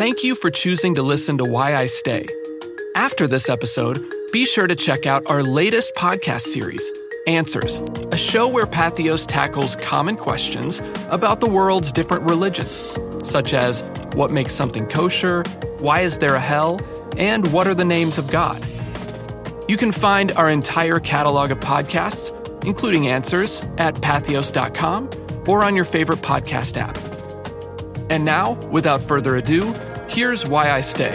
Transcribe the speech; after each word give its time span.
Thank 0.00 0.24
you 0.24 0.34
for 0.34 0.50
choosing 0.50 0.94
to 0.94 1.02
listen 1.02 1.36
to 1.36 1.44
Why 1.44 1.76
I 1.76 1.84
Stay. 1.84 2.26
After 2.96 3.26
this 3.26 3.50
episode, 3.50 4.02
be 4.32 4.46
sure 4.46 4.66
to 4.66 4.74
check 4.74 5.04
out 5.04 5.26
our 5.26 5.42
latest 5.42 5.94
podcast 5.94 6.40
series, 6.40 6.90
Answers, 7.26 7.80
a 8.10 8.16
show 8.16 8.48
where 8.48 8.64
Patheos 8.64 9.26
tackles 9.26 9.76
common 9.76 10.16
questions 10.16 10.80
about 11.10 11.40
the 11.40 11.50
world's 11.50 11.92
different 11.92 12.22
religions, 12.22 12.82
such 13.22 13.52
as 13.52 13.84
what 14.14 14.30
makes 14.30 14.54
something 14.54 14.86
kosher, 14.86 15.42
why 15.80 16.00
is 16.00 16.16
there 16.16 16.34
a 16.34 16.40
hell, 16.40 16.80
and 17.18 17.52
what 17.52 17.66
are 17.66 17.74
the 17.74 17.84
names 17.84 18.16
of 18.16 18.26
God. 18.28 18.66
You 19.68 19.76
can 19.76 19.92
find 19.92 20.32
our 20.32 20.48
entire 20.48 20.98
catalog 20.98 21.50
of 21.50 21.60
podcasts, 21.60 22.34
including 22.64 23.08
Answers, 23.08 23.60
at 23.76 23.96
patheos.com 23.96 25.10
or 25.46 25.62
on 25.62 25.76
your 25.76 25.84
favorite 25.84 26.20
podcast 26.20 26.78
app. 26.78 26.96
And 28.08 28.24
now, 28.24 28.54
without 28.70 29.00
further 29.02 29.36
ado, 29.36 29.72
here's 30.10 30.46
why 30.46 30.70
I 30.70 30.80
stay. 30.80 31.10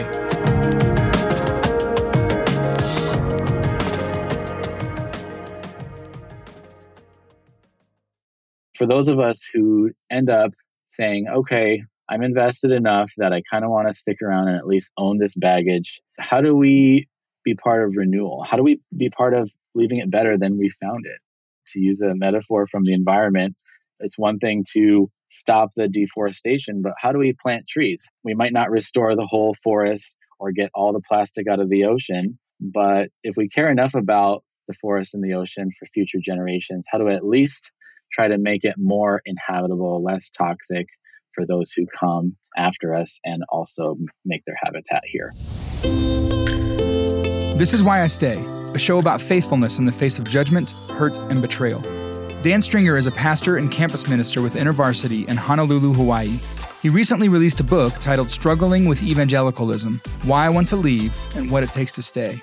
For 8.74 8.86
those 8.88 9.10
of 9.10 9.20
us 9.20 9.50
who 9.54 9.92
end 10.10 10.30
up 10.30 10.52
saying, 10.88 11.28
okay, 11.28 11.84
I'm 12.10 12.22
invested 12.22 12.72
enough 12.72 13.12
that 13.18 13.34
I 13.34 13.42
kind 13.50 13.66
of 13.66 13.72
want 13.72 13.88
to 13.88 13.94
stick 13.94 14.22
around 14.22 14.48
and 14.48 14.58
at 14.58 14.68
least 14.68 14.94
own 14.98 15.18
this 15.18 15.36
baggage, 15.36 16.02
how 16.20 16.42
do 16.42 16.56
we 16.56 17.08
be 17.44 17.56
part 17.56 17.84
of 17.84 17.96
renewal? 17.98 18.44
How 18.44 18.58
do 18.58 18.64
we 18.64 18.80
be 18.96 19.10
part 19.10 19.34
of 19.34 19.52
leaving 19.74 19.98
it 19.98 20.12
better 20.12 20.38
than 20.38 20.58
we 20.58 20.70
found 20.70 21.06
it? 21.06 21.20
To 21.70 21.80
use 21.80 22.02
a 22.02 22.14
metaphor 22.16 22.66
from 22.68 22.84
the 22.84 22.94
environment, 22.94 23.56
it's 24.00 24.18
one 24.18 24.40
thing 24.40 24.66
to 24.74 25.08
stop 25.28 25.70
the 25.76 25.88
deforestation, 25.88 26.82
but 26.82 26.94
how 26.98 27.12
do 27.12 27.18
we 27.18 27.34
plant 27.34 27.68
trees? 27.68 28.08
We 28.24 28.34
might 28.34 28.54
not 28.54 28.72
restore 28.72 29.16
the 29.16 29.26
whole 29.26 29.56
forest 29.64 30.18
or 30.40 30.52
get 30.52 30.72
all 30.74 30.94
the 30.94 31.02
plastic 31.02 31.48
out 31.48 31.60
of 31.60 31.70
the 31.70 31.86
ocean, 31.86 32.38
but 32.60 33.10
if 33.24 33.36
we 33.38 33.48
care 33.48 33.70
enough 33.70 33.96
about 33.96 34.44
the 34.68 34.74
forest 34.74 35.14
and 35.14 35.24
the 35.24 35.34
ocean 35.34 35.70
for 35.78 35.86
future 35.86 36.20
generations, 36.22 36.88
how 36.92 36.98
do 36.98 37.06
we 37.06 37.14
at 37.14 37.26
least 37.26 37.72
try 38.12 38.28
to 38.28 38.38
make 38.38 38.64
it 38.64 38.76
more 38.78 39.22
inhabitable, 39.26 40.04
less 40.04 40.30
toxic 40.30 40.88
for 41.34 41.46
those 41.46 41.72
who 41.74 41.86
come 41.86 42.36
after 42.58 42.96
us, 42.96 43.20
and 43.26 43.44
also 43.50 43.98
make 44.24 44.44
their 44.46 44.58
habitat 44.64 45.04
here? 45.06 45.34
This 47.58 47.74
is 47.74 47.84
Why 47.84 48.02
I 48.02 48.08
Stay, 48.08 48.38
a 48.74 48.80
show 48.80 49.00
about 49.00 49.22
faithfulness 49.22 49.80
in 49.80 49.86
the 49.86 49.92
face 49.92 50.20
of 50.20 50.30
judgment, 50.30 50.72
hurt, 50.92 51.18
and 51.30 51.42
betrayal. 51.42 51.82
Dan 52.46 52.62
Stringer 52.62 52.96
is 52.96 53.08
a 53.08 53.12
pastor 53.12 53.58
and 53.58 53.72
campus 53.72 54.08
minister 54.08 54.40
with 54.40 54.54
InterVarsity 54.54 55.28
in 55.28 55.36
Honolulu, 55.36 55.94
Hawaii. 55.94 56.38
He 56.80 56.90
recently 56.90 57.28
released 57.28 57.60
a 57.60 57.64
book 57.64 57.94
titled 58.00 58.30
Struggling 58.30 58.86
with 58.86 59.02
Evangelicalism 59.02 60.00
Why 60.26 60.46
I 60.46 60.50
Want 60.50 60.68
to 60.68 60.76
Leave 60.76 61.12
and 61.36 61.50
What 61.50 61.64
It 61.64 61.72
Takes 61.72 61.94
to 61.94 62.04
Stay. 62.04 62.40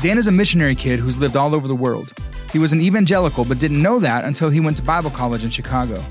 Dan 0.00 0.16
is 0.16 0.26
a 0.26 0.32
missionary 0.32 0.74
kid 0.74 0.98
who's 0.98 1.18
lived 1.18 1.36
all 1.36 1.54
over 1.54 1.68
the 1.68 1.74
world. 1.74 2.14
He 2.50 2.58
was 2.58 2.72
an 2.72 2.80
evangelical 2.80 3.44
but 3.44 3.58
didn't 3.58 3.82
know 3.82 3.98
that 3.98 4.24
until 4.24 4.48
he 4.48 4.58
went 4.58 4.78
to 4.78 4.82
Bible 4.82 5.10
college 5.10 5.44
in 5.44 5.50
Chicago. 5.50 6.02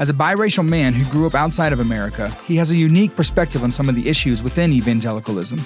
As 0.00 0.10
a 0.10 0.12
biracial 0.14 0.68
man 0.68 0.92
who 0.92 1.08
grew 1.12 1.28
up 1.28 1.36
outside 1.36 1.72
of 1.72 1.78
America, 1.78 2.28
he 2.46 2.56
has 2.56 2.72
a 2.72 2.76
unique 2.76 3.14
perspective 3.14 3.62
on 3.62 3.70
some 3.70 3.88
of 3.88 3.94
the 3.94 4.08
issues 4.08 4.42
within 4.42 4.72
evangelicalism. 4.72 5.60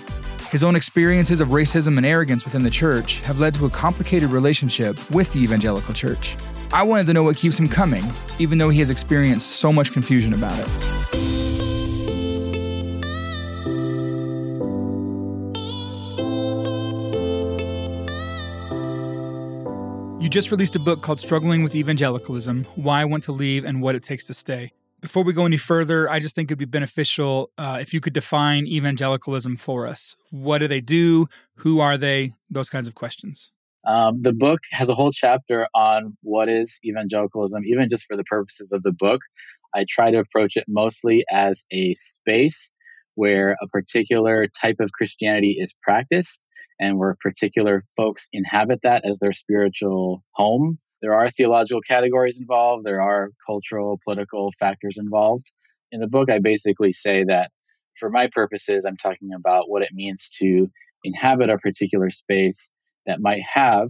His 0.53 0.63
own 0.63 0.77
experiences 0.77 1.41
of 1.41 1.49
racism 1.49 1.97
and 1.97 2.05
arrogance 2.05 2.45
within 2.45 2.63
the 2.63 2.69
church 2.69 3.21
have 3.21 3.41
led 3.41 3.55
to 3.55 3.65
a 3.65 3.71
complicated 3.71 4.29
relationship 4.29 4.99
with 5.11 5.33
the 5.33 5.41
evangelical 5.41 5.95
church. 5.95 6.37
I 6.75 6.83
wanted 6.83 7.07
to 7.07 7.15
know 7.15 7.23
what 7.23 7.39
keeps 7.39 7.59
him 7.59 7.67
coming, 7.67 8.05
even 8.39 8.59
though 8.59 8.69
he 8.69 8.79
has 8.81 8.91
experienced 8.91 9.53
so 9.53 9.73
much 9.73 9.95
confusion 9.95 10.35
about 10.35 10.53
it. 10.59 10.69
You 20.23 20.29
just 20.29 20.51
released 20.51 20.77
a 20.77 20.81
book 20.81 21.01
called 21.01 21.19
Struggling 21.19 21.63
with 21.63 21.75
Evangelicalism 21.75 22.67
Why 22.75 23.01
I 23.01 23.05
Want 23.07 23.23
to 23.23 23.33
Leave 23.33 23.65
and 23.65 23.81
What 23.81 23.95
It 23.95 24.03
Takes 24.03 24.27
to 24.27 24.35
Stay. 24.35 24.75
Before 25.03 25.25
we 25.25 25.33
go 25.33 25.45
any 25.45 25.57
further, 25.57 26.09
I 26.09 26.21
just 26.21 26.37
think 26.37 26.47
it'd 26.49 26.61
be 26.61 26.65
beneficial 26.65 27.51
uh, 27.59 27.79
if 27.81 27.93
you 27.93 28.01
could 28.01 28.13
define 28.13 28.69
evangelicalism 28.69 29.57
for 29.57 29.89
us. 29.89 30.15
What 30.31 30.59
do 30.59 30.69
they 30.69 30.81
do? 30.81 31.27
Who 31.57 31.81
are 31.81 31.99
they? 31.99 32.35
Those 32.49 32.71
kinds 32.71 32.87
of 32.87 32.95
questions. 32.95 33.51
Um, 33.85 34.23
the 34.23 34.33
book 34.33 34.61
has 34.71 34.91
a 34.91 34.95
whole 34.95 35.11
chapter 35.11 35.67
on 35.75 36.13
what 36.23 36.49
is 36.49 36.79
evangelicalism, 36.85 37.65
even 37.67 37.89
just 37.89 38.07
for 38.07 38.17
the 38.17 38.23
purposes 38.23 38.71
of 38.71 38.85
the 38.85 38.93
book. 38.93 39.21
I 39.75 39.87
try 39.89 40.13
to 40.13 40.21
approach 40.21 40.57
it 40.57 40.67
mostly 40.69 41.25
as 41.29 41.65
a 41.73 41.95
space 41.95 42.71
where 43.17 43.57
a 43.61 43.67
particular 43.73 44.47
type 44.47 44.77
of 44.79 44.93
Christianity 44.93 45.57
is 45.59 45.75
practiced 45.83 46.47
and 46.79 46.97
where 46.97 47.17
particular 47.21 47.83
folks 47.97 48.29
inhabit 48.33 48.83
that 48.85 49.05
as 49.05 49.19
their 49.19 49.33
spiritual 49.33 50.23
home. 50.31 50.79
There 51.03 51.15
are 51.15 51.29
theological 51.29 51.81
categories 51.81 52.39
involved, 52.41 52.85
there 52.85 53.03
are 53.03 53.31
cultural, 53.45 53.99
political 54.05 54.51
factors 54.59 54.97
involved. 54.99 55.51
In 55.91 56.01
the 56.01 56.07
book, 56.07 56.31
I 56.31 56.39
basically 56.39 56.93
say 56.93 57.25
that 57.25 57.51
for 57.99 58.09
my 58.09 58.29
purposes, 58.33 58.87
I'm 58.87 58.97
talking 58.97 59.31
about 59.37 59.69
what 59.69 59.83
it 59.83 59.91
means 59.93 60.31
to 60.41 60.71
inhabit 61.05 61.51
a 61.51 61.59
particular 61.59 62.11
space 62.11 62.71
that 63.07 63.21
might 63.21 63.43
have 63.43 63.89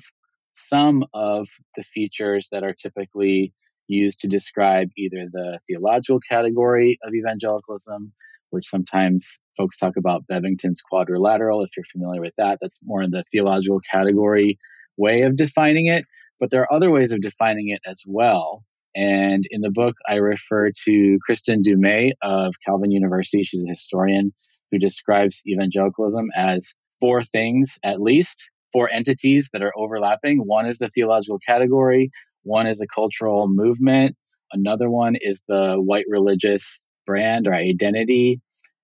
some 0.53 1.05
of 1.15 1.49
the 1.77 1.83
features 1.83 2.49
that 2.53 2.65
are 2.65 2.75
typically 2.75 3.53
used 3.89 4.21
to 4.21 4.29
describe 4.29 4.89
either 4.97 5.25
the 5.31 5.59
theological 5.67 6.21
category 6.21 6.99
of 7.03 7.13
evangelicalism, 7.15 8.13
which 8.51 8.67
sometimes 8.67 9.41
folks 9.57 9.77
talk 9.77 9.97
about 9.97 10.25
Bebbington's 10.31 10.83
quadrilateral. 10.83 11.63
If 11.63 11.71
you're 11.77 11.85
familiar 11.85 12.21
with 12.21 12.35
that, 12.39 12.59
that's 12.61 12.79
more 12.83 13.03
in 13.03 13.11
the 13.11 13.23
theological 13.31 13.81
category 13.81 14.57
way 14.97 15.23
of 15.23 15.37
defining 15.37 15.87
it. 15.87 16.05
But 16.43 16.51
there 16.51 16.63
are 16.63 16.75
other 16.75 16.91
ways 16.91 17.13
of 17.13 17.21
defining 17.21 17.69
it 17.69 17.81
as 17.87 18.03
well. 18.05 18.65
And 18.97 19.45
in 19.49 19.61
the 19.61 19.71
book, 19.71 19.95
I 20.09 20.17
refer 20.17 20.73
to 20.87 21.19
Kristin 21.31 21.63
Du 21.63 21.77
Mez 21.77 22.15
of 22.21 22.55
Calvin 22.67 22.91
University. 22.91 23.45
She's 23.45 23.65
a 23.65 23.69
historian 23.69 24.33
who 24.73 24.79
describes 24.79 25.45
evangelicalism 25.47 26.31
as 26.35 26.75
four 27.01 27.23
things 27.23 27.79
at 27.85 28.01
least 28.01 28.51
four 28.73 28.91
entities 28.91 29.51
that 29.53 29.63
are 29.63 29.73
overlapping. 29.79 30.39
One 30.39 30.67
is 30.67 30.79
the 30.79 30.89
theological 30.89 31.39
category, 31.39 32.11
one 32.43 32.67
is 32.67 32.83
a 32.83 32.89
cultural 32.89 33.47
movement, 33.49 34.17
another 34.51 34.91
one 34.91 35.15
is 35.21 35.45
the 35.47 35.77
white 35.77 36.07
religious 36.09 36.87
brand 37.07 37.47
or 37.47 37.55
identity. 37.55 38.41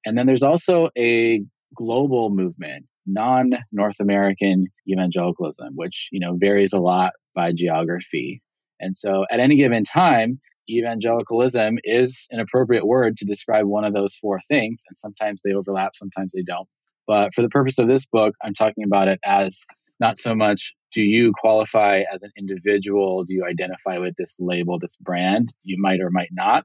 And 0.07 0.17
then 0.17 0.27
there's 0.27 0.45
also 0.45 0.91
a 0.97 1.43
global 1.75 2.31
movement, 2.31 2.87
non 3.09 3.51
North 3.73 4.01
American 4.01 4.67
evangelicalism, 4.89 5.75
which 5.75 6.09
you 6.13 6.21
know 6.21 6.35
varies 6.37 6.73
a 6.73 6.79
lot 6.79 7.13
by 7.35 7.53
geography. 7.53 8.43
And 8.81 8.95
so 8.95 9.25
at 9.31 9.41
any 9.41 9.57
given 9.57 9.85
time, 9.85 10.39
evangelicalism 10.71 11.79
is 11.85 12.29
an 12.31 12.41
appropriate 12.41 12.87
word 12.87 13.17
to 13.17 13.25
describe 13.25 13.67
one 13.67 13.85
of 13.85 13.95
those 13.95 14.17
four 14.17 14.39
things. 14.47 14.85
And 14.89 14.97
sometimes 14.97 15.41
they 15.43 15.55
overlap, 15.55 15.97
sometimes 15.97 16.33
they 16.33 16.43
don't. 16.43 16.69
But 17.07 17.35
for 17.35 17.43
the 17.43 17.49
purpose 17.49 17.79
of 17.79 17.89
this 17.89 18.07
book, 18.07 18.35
I'm 18.45 18.55
talking 18.55 18.85
about 18.85 19.09
it 19.09 19.19
as 19.25 19.65
not 19.99 20.19
so 20.19 20.35
much 20.35 20.75
do 20.93 21.03
you 21.03 21.33
qualify 21.35 22.03
as 22.13 22.23
an 22.23 22.33
individual? 22.39 23.25
Do 23.25 23.35
you 23.35 23.45
identify 23.45 23.99
with 23.99 24.15
this 24.17 24.37
label, 24.39 24.79
this 24.79 24.97
brand? 24.97 25.49
You 25.65 25.77
might 25.79 26.01
or 26.01 26.11
might 26.11 26.31
not. 26.33 26.65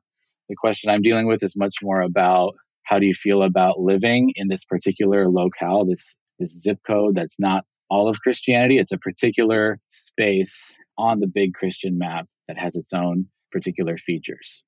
The 0.50 0.56
question 0.56 0.92
I'm 0.92 1.02
dealing 1.02 1.28
with 1.28 1.44
is 1.44 1.56
much 1.58 1.78
more 1.81 2.02
about 2.02 2.54
how 2.84 3.00
do 3.00 3.06
you 3.06 3.14
feel 3.14 3.44
about 3.44 3.80
living 3.80 4.34
in 4.36 4.48
this 4.48 4.66
particular 4.66 5.30
locale, 5.30 5.86
this 5.86 6.18
this 6.40 6.62
zip 6.62 6.80
code 6.86 7.16
that's 7.16 7.40
not 7.40 7.66
all 7.90 8.08
of 8.08 8.20
Christianity. 8.22 8.80
It's 8.80 8.92
a 8.92 8.98
particular 8.98 9.80
space 9.90 10.78
on 10.98 11.20
the 11.20 11.28
big 11.28 11.54
Christian 11.54 11.98
map 11.98 12.28
that 12.48 12.58
has 12.58 12.76
its 12.76 12.94
own 12.94 13.28
particular 13.52 13.98
features. 13.98 14.64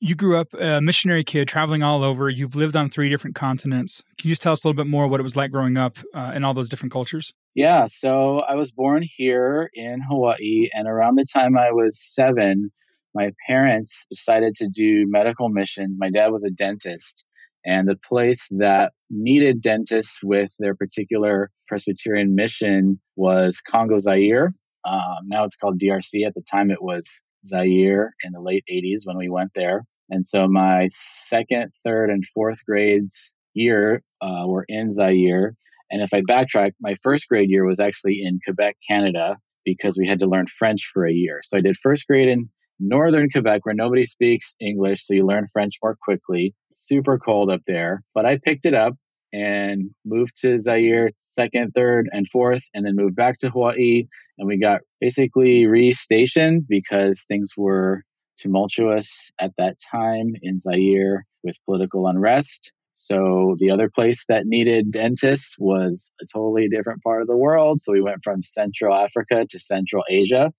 You 0.00 0.14
grew 0.14 0.36
up 0.36 0.54
a 0.54 0.80
missionary 0.80 1.24
kid 1.24 1.48
traveling 1.48 1.82
all 1.82 2.04
over. 2.04 2.30
You've 2.30 2.54
lived 2.54 2.76
on 2.76 2.88
three 2.88 3.08
different 3.08 3.34
continents. 3.34 4.00
Can 4.16 4.28
you 4.28 4.32
just 4.32 4.42
tell 4.42 4.52
us 4.52 4.62
a 4.62 4.68
little 4.68 4.76
bit 4.76 4.88
more 4.88 5.08
what 5.08 5.18
it 5.18 5.24
was 5.24 5.34
like 5.34 5.50
growing 5.50 5.76
up 5.76 5.98
uh, 6.14 6.32
in 6.36 6.44
all 6.44 6.54
those 6.54 6.68
different 6.68 6.92
cultures? 6.92 7.34
Yeah, 7.56 7.86
so 7.88 8.38
I 8.38 8.54
was 8.54 8.70
born 8.70 9.02
here 9.02 9.68
in 9.74 10.00
Hawaii, 10.00 10.68
and 10.72 10.86
around 10.86 11.16
the 11.16 11.26
time 11.32 11.58
I 11.58 11.72
was 11.72 12.00
seven, 12.00 12.70
my 13.12 13.32
parents 13.48 14.06
decided 14.08 14.54
to 14.56 14.68
do 14.68 15.04
medical 15.08 15.48
missions. 15.48 15.96
My 15.98 16.10
dad 16.10 16.28
was 16.28 16.44
a 16.44 16.50
dentist, 16.50 17.24
and 17.64 17.88
the 17.88 17.96
place 17.96 18.48
that 18.58 18.92
needed 19.10 19.62
dentists 19.62 20.20
with 20.22 20.54
their 20.58 20.74
particular 20.74 21.50
Presbyterian 21.66 22.34
mission 22.34 23.00
was 23.16 23.60
Congo 23.60 23.98
Zaire. 23.98 24.52
Um, 24.84 25.18
now 25.24 25.44
it's 25.44 25.56
called 25.56 25.80
DRC. 25.80 26.26
At 26.26 26.34
the 26.34 26.42
time, 26.50 26.70
it 26.70 26.82
was 26.82 27.22
Zaire 27.44 28.14
in 28.24 28.32
the 28.32 28.40
late 28.40 28.64
80s 28.70 29.02
when 29.04 29.18
we 29.18 29.28
went 29.28 29.50
there. 29.54 29.84
And 30.10 30.24
so 30.24 30.48
my 30.48 30.86
second, 30.90 31.70
third, 31.84 32.10
and 32.10 32.24
fourth 32.26 32.64
grades 32.64 33.34
year 33.54 34.02
uh, 34.22 34.44
were 34.46 34.64
in 34.68 34.90
Zaire. 34.90 35.54
And 35.90 36.02
if 36.02 36.14
I 36.14 36.22
backtrack, 36.22 36.72
my 36.80 36.94
first 37.02 37.28
grade 37.28 37.50
year 37.50 37.66
was 37.66 37.80
actually 37.80 38.22
in 38.22 38.40
Quebec, 38.44 38.76
Canada, 38.88 39.36
because 39.64 39.98
we 39.98 40.06
had 40.06 40.20
to 40.20 40.26
learn 40.26 40.46
French 40.46 40.90
for 40.92 41.06
a 41.06 41.12
year. 41.12 41.40
So 41.42 41.58
I 41.58 41.60
did 41.60 41.76
first 41.76 42.06
grade 42.06 42.28
in 42.28 42.48
northern 42.80 43.28
Quebec 43.30 43.64
where 43.64 43.74
nobody 43.74 44.04
speaks 44.04 44.54
English, 44.60 45.04
so 45.04 45.14
you 45.14 45.26
learn 45.26 45.46
French 45.52 45.74
more 45.82 45.96
quickly. 46.00 46.54
Super 46.80 47.18
cold 47.18 47.50
up 47.50 47.62
there, 47.66 48.04
but 48.14 48.24
I 48.24 48.38
picked 48.38 48.64
it 48.64 48.72
up 48.72 48.94
and 49.32 49.90
moved 50.04 50.38
to 50.38 50.56
Zaire 50.58 51.10
second, 51.16 51.72
third, 51.74 52.08
and 52.12 52.26
fourth, 52.28 52.62
and 52.72 52.86
then 52.86 52.94
moved 52.94 53.16
back 53.16 53.36
to 53.40 53.50
Hawaii. 53.50 54.06
And 54.38 54.46
we 54.46 54.58
got 54.58 54.82
basically 55.00 55.64
restationed 55.64 56.66
because 56.68 57.24
things 57.24 57.54
were 57.56 58.04
tumultuous 58.38 59.32
at 59.40 59.50
that 59.58 59.76
time 59.90 60.34
in 60.40 60.60
Zaire 60.60 61.26
with 61.42 61.56
political 61.66 62.06
unrest. 62.06 62.70
So 62.94 63.56
the 63.58 63.70
other 63.70 63.90
place 63.92 64.26
that 64.28 64.46
needed 64.46 64.92
dentists 64.92 65.56
was 65.58 66.12
a 66.20 66.26
totally 66.32 66.68
different 66.68 67.02
part 67.02 67.20
of 67.20 67.26
the 67.26 67.36
world. 67.36 67.80
So 67.80 67.92
we 67.92 68.00
went 68.00 68.22
from 68.22 68.42
Central 68.42 68.94
Africa 68.94 69.46
to 69.50 69.58
Central 69.58 70.04
Asia, 70.08 70.52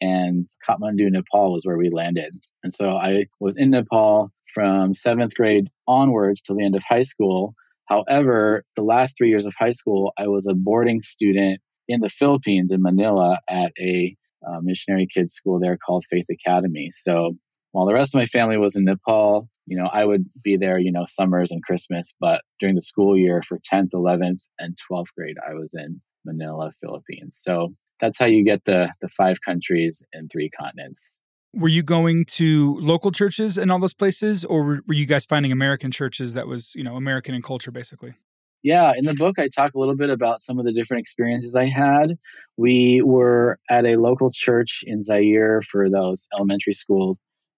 and 0.00 0.48
Kathmandu, 0.66 1.10
Nepal 1.10 1.52
was 1.52 1.64
where 1.64 1.78
we 1.78 1.90
landed. 1.90 2.32
And 2.62 2.72
so 2.72 2.96
I 2.96 3.26
was 3.40 3.56
in 3.56 3.70
Nepal 3.70 4.30
from 4.54 4.94
seventh 4.94 5.34
grade 5.34 5.68
onwards 5.86 6.42
to 6.42 6.54
the 6.54 6.64
end 6.64 6.76
of 6.76 6.82
high 6.88 7.02
school. 7.02 7.54
However, 7.86 8.64
the 8.76 8.82
last 8.82 9.16
three 9.16 9.30
years 9.30 9.46
of 9.46 9.54
high 9.58 9.72
school, 9.72 10.12
I 10.18 10.28
was 10.28 10.46
a 10.46 10.54
boarding 10.54 11.00
student 11.00 11.60
in 11.88 12.00
the 12.00 12.10
Philippines, 12.10 12.72
in 12.72 12.82
Manila, 12.82 13.38
at 13.48 13.72
a 13.78 14.14
uh, 14.46 14.60
missionary 14.62 15.06
kids 15.12 15.32
school 15.32 15.58
there 15.58 15.76
called 15.76 16.04
Faith 16.08 16.26
Academy. 16.30 16.90
So 16.92 17.34
while 17.72 17.86
the 17.86 17.94
rest 17.94 18.14
of 18.14 18.18
my 18.18 18.26
family 18.26 18.56
was 18.56 18.76
in 18.76 18.84
Nepal, 18.84 19.48
you 19.66 19.76
know, 19.76 19.88
I 19.90 20.04
would 20.04 20.24
be 20.42 20.56
there, 20.56 20.78
you 20.78 20.92
know, 20.92 21.04
summers 21.06 21.50
and 21.50 21.62
Christmas. 21.62 22.14
But 22.20 22.42
during 22.60 22.74
the 22.74 22.82
school 22.82 23.16
year 23.16 23.42
for 23.42 23.58
10th, 23.58 23.90
11th, 23.94 24.48
and 24.58 24.78
12th 24.90 25.14
grade, 25.16 25.36
I 25.46 25.54
was 25.54 25.74
in 25.74 26.00
Manila, 26.24 26.70
Philippines. 26.80 27.38
So 27.42 27.70
that's 28.00 28.18
how 28.18 28.26
you 28.26 28.44
get 28.44 28.64
the 28.64 28.92
the 29.00 29.08
five 29.08 29.40
countries 29.40 30.04
and 30.12 30.30
three 30.30 30.50
continents. 30.50 31.20
Were 31.54 31.68
you 31.68 31.82
going 31.82 32.26
to 32.26 32.78
local 32.80 33.10
churches 33.10 33.56
in 33.56 33.70
all 33.70 33.78
those 33.78 33.94
places, 33.94 34.44
or 34.44 34.82
were 34.86 34.94
you 34.94 35.06
guys 35.06 35.24
finding 35.24 35.50
American 35.50 35.90
churches 35.90 36.34
that 36.34 36.46
was, 36.46 36.74
you 36.74 36.84
know, 36.84 36.96
American 36.96 37.34
in 37.34 37.42
culture, 37.42 37.70
basically? 37.70 38.14
Yeah, 38.62 38.92
in 38.96 39.04
the 39.04 39.14
book, 39.14 39.38
I 39.38 39.48
talk 39.48 39.74
a 39.74 39.78
little 39.78 39.96
bit 39.96 40.10
about 40.10 40.40
some 40.40 40.58
of 40.58 40.66
the 40.66 40.72
different 40.72 41.00
experiences 41.00 41.56
I 41.56 41.66
had. 41.66 42.18
We 42.56 43.02
were 43.02 43.58
at 43.70 43.86
a 43.86 43.96
local 43.96 44.30
church 44.32 44.82
in 44.86 45.02
Zaire 45.02 45.62
for 45.62 45.88
those 45.88 46.28
elementary 46.34 46.74
school 46.74 47.16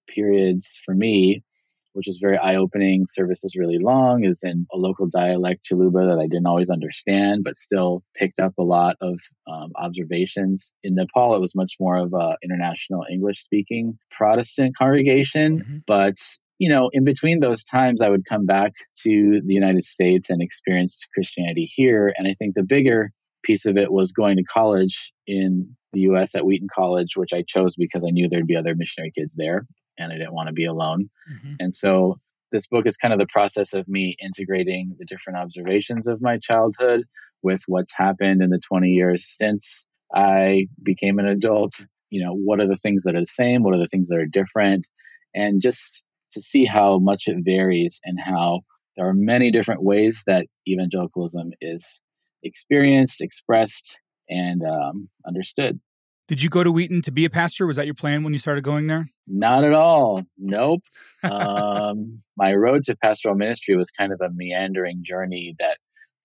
periods 0.08 0.80
for 0.84 0.94
me, 0.94 1.42
which 1.92 2.06
was 2.06 2.18
very 2.18 2.38
eye 2.38 2.56
opening. 2.56 3.04
Service 3.06 3.44
is 3.44 3.56
really 3.56 3.78
long, 3.78 4.24
is 4.24 4.42
in 4.42 4.66
a 4.72 4.76
local 4.76 5.08
dialect, 5.08 5.64
Tshiluba, 5.64 6.08
that 6.08 6.18
I 6.18 6.26
didn't 6.26 6.46
always 6.46 6.70
understand, 6.70 7.42
but 7.44 7.56
still 7.56 8.02
picked 8.14 8.38
up 8.38 8.54
a 8.58 8.62
lot 8.62 8.96
of 9.00 9.20
um, 9.46 9.70
observations. 9.76 10.74
In 10.82 10.94
Nepal, 10.94 11.34
it 11.34 11.40
was 11.40 11.54
much 11.54 11.74
more 11.80 11.96
of 11.96 12.12
a 12.14 12.36
international 12.42 13.06
English 13.10 13.40
speaking 13.40 13.98
Protestant 14.10 14.76
congregation, 14.76 15.60
mm-hmm. 15.60 15.78
but 15.86 16.16
you 16.58 16.68
know, 16.68 16.90
in 16.92 17.04
between 17.04 17.40
those 17.40 17.64
times, 17.64 18.02
I 18.02 18.10
would 18.10 18.26
come 18.28 18.44
back 18.44 18.72
to 19.04 19.40
the 19.44 19.54
United 19.54 19.82
States 19.82 20.28
and 20.28 20.42
experience 20.42 21.06
Christianity 21.14 21.64
here. 21.64 22.12
And 22.14 22.28
I 22.28 22.34
think 22.34 22.54
the 22.54 22.62
bigger 22.62 23.12
piece 23.42 23.64
of 23.64 23.78
it 23.78 23.90
was 23.90 24.12
going 24.12 24.36
to 24.36 24.42
college 24.42 25.10
in 25.26 25.74
the 25.94 26.00
US 26.00 26.34
at 26.34 26.44
Wheaton 26.44 26.68
College, 26.72 27.16
which 27.16 27.32
I 27.32 27.44
chose 27.48 27.76
because 27.76 28.04
I 28.04 28.10
knew 28.10 28.28
there'd 28.28 28.46
be 28.46 28.56
other 28.56 28.74
missionary 28.74 29.10
kids 29.16 29.34
there 29.38 29.64
and 30.00 30.12
I 30.12 30.16
didn't 30.16 30.34
want 30.34 30.48
to 30.48 30.52
be 30.52 30.64
alone. 30.64 31.10
Mm-hmm. 31.32 31.54
And 31.60 31.74
so 31.74 32.16
this 32.52 32.66
book 32.66 32.86
is 32.86 32.96
kind 32.96 33.12
of 33.12 33.20
the 33.20 33.26
process 33.26 33.74
of 33.74 33.86
me 33.88 34.16
integrating 34.22 34.96
the 34.98 35.04
different 35.04 35.38
observations 35.38 36.08
of 36.08 36.20
my 36.20 36.38
childhood 36.38 37.04
with 37.42 37.62
what's 37.66 37.94
happened 37.94 38.42
in 38.42 38.50
the 38.50 38.60
20 38.60 38.88
years 38.88 39.24
since 39.26 39.84
I 40.14 40.66
became 40.82 41.18
an 41.18 41.26
adult. 41.26 41.72
You 42.10 42.24
know, 42.24 42.34
what 42.34 42.60
are 42.60 42.66
the 42.66 42.76
things 42.76 43.04
that 43.04 43.14
are 43.14 43.20
the 43.20 43.26
same? 43.26 43.62
What 43.62 43.74
are 43.74 43.78
the 43.78 43.86
things 43.86 44.08
that 44.08 44.18
are 44.18 44.26
different? 44.26 44.88
And 45.34 45.62
just 45.62 46.04
to 46.32 46.40
see 46.40 46.64
how 46.64 46.98
much 46.98 47.24
it 47.26 47.36
varies 47.38 48.00
and 48.04 48.18
how 48.18 48.60
there 48.96 49.08
are 49.08 49.14
many 49.14 49.50
different 49.50 49.82
ways 49.82 50.24
that 50.26 50.46
evangelicalism 50.68 51.52
is 51.60 52.00
experienced, 52.42 53.20
expressed, 53.20 53.98
and 54.28 54.62
um, 54.64 55.08
understood. 55.26 55.80
Did 56.30 56.42
you 56.42 56.48
go 56.48 56.62
to 56.62 56.70
Wheaton 56.70 57.02
to 57.02 57.10
be 57.10 57.24
a 57.24 57.28
pastor? 57.28 57.66
Was 57.66 57.76
that 57.76 57.86
your 57.86 57.94
plan 57.96 58.22
when 58.22 58.32
you 58.32 58.38
started 58.38 58.62
going 58.62 58.86
there? 58.86 59.08
Not 59.26 59.64
at 59.64 59.72
all. 59.72 60.20
Nope. 60.38 60.82
um, 61.24 62.22
my 62.36 62.54
road 62.54 62.84
to 62.84 62.94
pastoral 62.94 63.34
ministry 63.34 63.74
was 63.74 63.90
kind 63.90 64.12
of 64.12 64.20
a 64.22 64.30
meandering 64.32 65.02
journey 65.04 65.56
that 65.58 65.78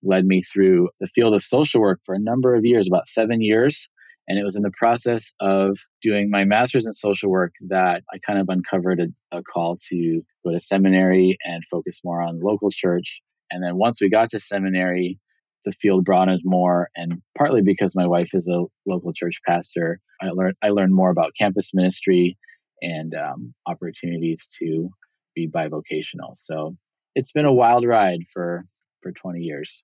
led 0.04 0.28
me 0.28 0.44
through 0.44 0.90
the 1.00 1.07
field 1.07 1.34
of 1.34 1.42
social 1.42 1.81
work 1.81 2.02
for 2.06 2.13
a 2.13 2.19
number 2.19 2.54
of 2.54 2.63
years, 2.63 2.88
about 2.88 3.07
seven 3.07 3.42
years. 3.42 3.90
And 4.28 4.38
it 4.38 4.44
was 4.44 4.56
in 4.56 4.62
the 4.62 4.72
process 4.78 5.34
of 5.40 5.75
doing 6.04 6.30
my 6.30 6.46
master's 6.46 6.86
in 6.86 6.94
social 6.94 7.31
work 7.31 7.56
that 7.69 8.04
I 8.13 8.19
kind 8.19 8.38
of 8.38 8.48
uncovered 8.48 9.00
a, 9.00 9.38
a 9.40 9.42
call 9.42 9.75
to 9.90 10.22
go 10.46 10.51
to 10.51 10.60
seminary 10.60 11.36
and 11.44 11.63
focus 11.66 12.01
more 12.04 12.22
on 12.22 12.42
local 12.42 12.69
church. 12.69 13.24
And 13.50 13.63
then 13.63 13.75
once 13.78 14.00
we 14.00 14.12
got 14.12 14.30
to 14.30 14.40
seminary, 14.40 15.18
the 15.66 15.72
field 15.72 16.06
broadened 16.06 16.42
more. 16.44 16.90
And 16.96 17.22
partly 17.38 17.62
because 17.62 17.96
my 17.96 18.08
wife 18.08 18.34
is 18.34 18.48
a 18.48 18.64
local 18.86 19.14
church 19.14 19.40
pastor, 19.46 20.00
I 20.22 20.30
learned 20.30 20.56
I 20.64 20.70
learned 20.70 20.94
more 20.94 21.10
about 21.10 21.32
campus 21.38 21.74
ministry 21.74 22.38
and 22.82 23.14
um, 23.16 23.54
opportunities 23.66 24.48
to 24.60 24.90
be 25.36 25.50
bivocational. 25.50 26.36
So 26.36 26.76
it's 27.16 27.32
been 27.32 27.46
a 27.46 27.54
wild 27.54 27.86
ride 27.86 28.22
for 28.32 28.64
for 29.02 29.12
20 29.12 29.42
years. 29.42 29.84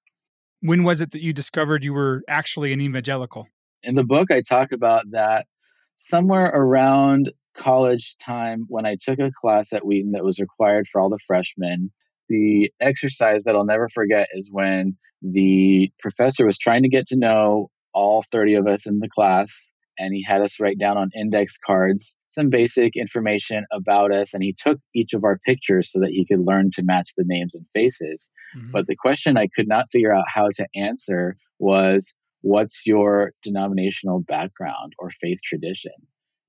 When 0.62 0.84
was 0.84 1.02
it 1.02 1.12
that 1.12 1.22
you 1.22 1.34
discovered 1.34 1.84
you 1.84 1.94
were 1.94 2.24
actually 2.28 2.72
an 2.72 2.82
evangelical? 2.82 3.48
In 3.84 3.96
the 3.96 4.04
book, 4.04 4.30
I 4.32 4.42
talk 4.42 4.72
about 4.72 5.04
that 5.12 5.48
somewhere 5.96 6.52
around 6.54 7.32
college 7.56 8.16
time 8.18 8.66
when 8.68 8.86
I 8.86 8.96
took 9.02 9.20
a 9.20 9.32
class 9.32 9.74
at 9.74 9.86
Wheaton 9.86 10.12
that 10.12 10.24
was 10.24 10.40
required 10.40 10.88
for 10.88 11.02
all 11.02 11.10
the 11.10 11.20
freshmen. 11.20 11.92
The 12.32 12.72
exercise 12.80 13.44
that 13.44 13.56
I'll 13.56 13.66
never 13.66 13.90
forget 13.90 14.28
is 14.32 14.50
when 14.52 14.98
the 15.22 15.92
professor 16.00 16.46
was 16.46 16.58
trying 16.58 16.84
to 16.84 16.90
get 16.90 17.06
to 17.08 17.18
know 17.18 17.70
all 17.94 18.24
30 18.32 18.56
of 18.56 18.68
us 18.68 18.88
in 18.88 19.00
the 19.00 19.10
class 19.10 19.72
and 20.00 20.14
he 20.14 20.24
had 20.24 20.42
us 20.42 20.60
write 20.60 20.80
down 20.80 20.98
on 20.98 21.10
index 21.14 21.58
cards 21.58 22.18
some 22.28 22.50
basic 22.50 22.96
information 22.96 23.66
about 23.74 24.14
us 24.14 24.34
and 24.34 24.42
he 24.42 24.56
took 24.58 24.80
each 24.96 25.14
of 25.14 25.26
our 25.26 25.38
pictures 25.46 25.92
so 25.92 26.00
that 26.00 26.12
he 26.12 26.26
could 26.26 26.40
learn 26.40 26.72
to 26.72 26.84
match 26.84 27.12
the 27.18 27.26
names 27.28 27.54
and 27.54 27.68
faces 27.74 28.32
mm-hmm. 28.56 28.72
but 28.72 28.88
the 28.88 28.96
question 28.96 29.36
i 29.36 29.48
could 29.54 29.68
not 29.68 29.86
figure 29.92 30.16
out 30.16 30.24
how 30.34 30.48
to 30.56 30.66
answer 30.74 31.36
was 31.60 32.16
what's 32.42 32.86
your 32.86 33.34
denominational 33.44 34.20
background 34.20 34.94
or 35.00 35.10
faith 35.10 35.40
tradition? 35.44 35.94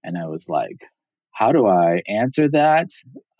And 0.02 0.18
I 0.18 0.26
was 0.26 0.46
like, 0.48 0.84
how 1.32 1.52
do 1.52 1.66
I 1.66 2.02
answer 2.08 2.48
that? 2.50 2.88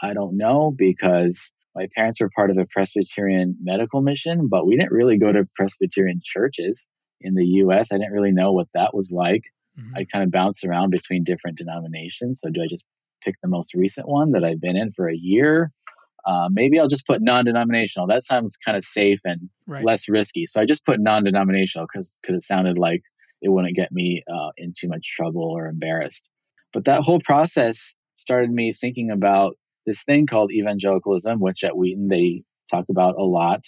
I 0.01 0.15
don't 0.15 0.37
know 0.37 0.73
because 0.75 1.53
my 1.75 1.89
parents 1.95 2.21
were 2.21 2.31
part 2.35 2.51
of 2.51 2.59
a 2.59 2.67
Presbyterian 2.67 3.57
medical 3.61 4.03
mission, 4.03 4.49
but 4.49 4.67
we 4.67 4.77
didn't 4.77 4.93
really 4.93 5.19
go 5.19 5.33
to 5.33 5.49
Presbyterian 5.55 6.21
churches 6.23 6.87
in 7.21 7.35
the 7.35 7.47
US. 7.47 7.93
I 7.93 7.99
didn't 7.99 8.13
really 8.13 8.33
know 8.33 8.53
what 8.53 8.69
that 8.75 8.95
was 8.95 9.11
like. 9.11 9.45
Mm-hmm. 9.79 9.97
I 9.97 10.05
kind 10.05 10.25
of 10.25 10.31
bounced 10.31 10.65
around 10.65 10.91
between 10.91 11.25
different 11.25 11.59
denominations. 11.59 12.41
So, 12.41 12.51
do 12.51 12.63
I 12.63 12.67
just 12.69 12.85
pick 13.25 13.37
the 13.43 13.49
most 13.49 13.75
recent 13.75 14.09
one 14.09 14.33
that 14.33 14.45
I've 14.45 14.61
been 14.61 14.77
in 14.77 14.91
for 14.91 15.09
a 15.09 15.17
year? 15.17 15.71
Uh, 16.27 16.49
maybe 16.51 16.79
I'll 16.79 16.89
just 16.89 17.07
put 17.07 17.21
non-denominational. 17.21 18.07
That 18.07 18.23
sounds 18.23 18.57
kind 18.57 18.77
of 18.77 18.85
safe 18.85 19.21
and 19.25 19.49
right. 19.67 19.85
less 19.85 20.09
risky. 20.09 20.47
So 20.47 20.61
I 20.61 20.67
just 20.67 20.85
put 20.85 21.01
non-denominational 21.01 21.89
because 21.93 22.17
because 22.21 22.35
it 22.35 22.43
sounded 22.43 22.79
like 22.79 23.03
it 23.41 23.49
wouldn't 23.49 23.75
get 23.75 23.91
me 23.91 24.23
uh, 24.31 24.51
in 24.57 24.73
too 24.79 24.89
much 24.89 25.05
trouble 25.05 25.51
or 25.51 25.67
embarrassed. 25.67 26.31
But 26.73 26.85
that 26.85 27.03
whole 27.03 27.21
process 27.21 27.95
started 28.17 28.51
me 28.51 28.73
thinking 28.73 29.11
about 29.11 29.57
this 29.87 30.05
thing 30.05 30.27
called 30.27 30.53
evangelicalism, 30.53 31.41
which 31.41 31.65
at 31.65 31.77
Wheaton 31.77 32.09
they 32.09 32.43
talk 32.71 32.87
about 32.89 33.17
a 33.17 33.23
lot. 33.23 33.63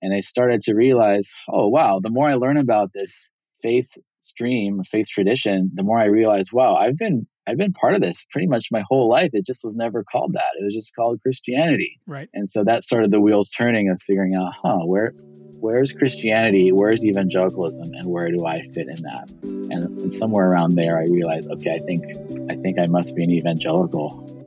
And 0.00 0.14
I 0.14 0.20
started 0.20 0.62
to 0.62 0.74
realize, 0.74 1.32
oh 1.48 1.68
wow, 1.68 2.00
the 2.00 2.10
more 2.10 2.28
I 2.28 2.34
learn 2.34 2.56
about 2.56 2.92
this 2.92 3.30
faith 3.60 3.90
stream, 4.20 4.82
faith 4.84 5.08
tradition, 5.08 5.70
the 5.74 5.82
more 5.82 5.98
I 5.98 6.04
realize, 6.04 6.52
wow, 6.52 6.76
I've 6.76 6.96
been 6.96 7.26
I've 7.46 7.56
been 7.56 7.72
part 7.72 7.94
of 7.94 8.02
this 8.02 8.26
pretty 8.30 8.46
much 8.46 8.68
my 8.70 8.84
whole 8.86 9.08
life. 9.08 9.30
It 9.32 9.46
just 9.46 9.64
was 9.64 9.74
never 9.74 10.04
called 10.04 10.34
that. 10.34 10.52
It 10.60 10.64
was 10.64 10.74
just 10.74 10.94
called 10.94 11.20
Christianity. 11.22 11.98
Right. 12.06 12.28
And 12.34 12.46
so 12.46 12.62
that 12.64 12.82
started 12.82 13.10
the 13.10 13.22
wheels 13.22 13.48
turning 13.48 13.88
of 13.88 14.00
figuring 14.02 14.34
out, 14.34 14.52
huh, 14.54 14.80
where 14.84 15.14
where's 15.60 15.92
Christianity, 15.92 16.72
where's 16.72 17.06
evangelicalism, 17.06 17.92
and 17.94 18.06
where 18.08 18.30
do 18.30 18.44
I 18.46 18.60
fit 18.60 18.88
in 18.88 19.02
that? 19.02 19.30
And, 19.42 19.72
and 19.72 20.12
somewhere 20.12 20.48
around 20.48 20.74
there 20.74 20.98
I 20.98 21.04
realized, 21.04 21.50
okay, 21.50 21.74
I 21.74 21.78
think 21.78 22.04
I 22.50 22.54
think 22.54 22.78
I 22.78 22.86
must 22.86 23.16
be 23.16 23.24
an 23.24 23.30
evangelical 23.30 24.37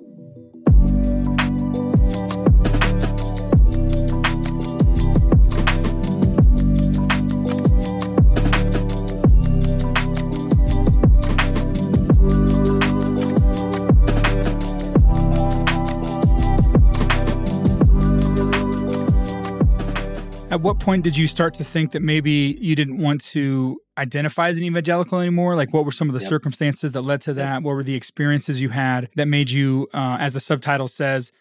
At 20.61 20.65
what 20.65 20.79
point 20.79 21.03
did 21.03 21.17
you 21.17 21.25
start 21.25 21.55
to 21.55 21.63
think 21.63 21.93
that 21.93 22.03
maybe 22.03 22.55
you 22.61 22.75
didn't 22.75 22.99
want 22.99 23.21
to 23.31 23.81
identify 23.97 24.49
as 24.49 24.59
an 24.59 24.63
evangelical 24.63 25.19
anymore? 25.19 25.55
Like, 25.55 25.73
what 25.73 25.85
were 25.85 25.91
some 25.91 26.07
of 26.07 26.13
the 26.13 26.21
yep. 26.21 26.29
circumstances 26.29 26.91
that 26.91 27.01
led 27.01 27.19
to 27.21 27.33
that? 27.33 27.53
Yep. 27.55 27.63
What 27.63 27.73
were 27.73 27.83
the 27.83 27.95
experiences 27.95 28.61
you 28.61 28.69
had 28.69 29.09
that 29.15 29.27
made 29.27 29.49
you, 29.49 29.87
uh, 29.91 30.17
as 30.19 30.35
the 30.35 30.39
subtitle 30.39 30.87
says, 30.87 31.31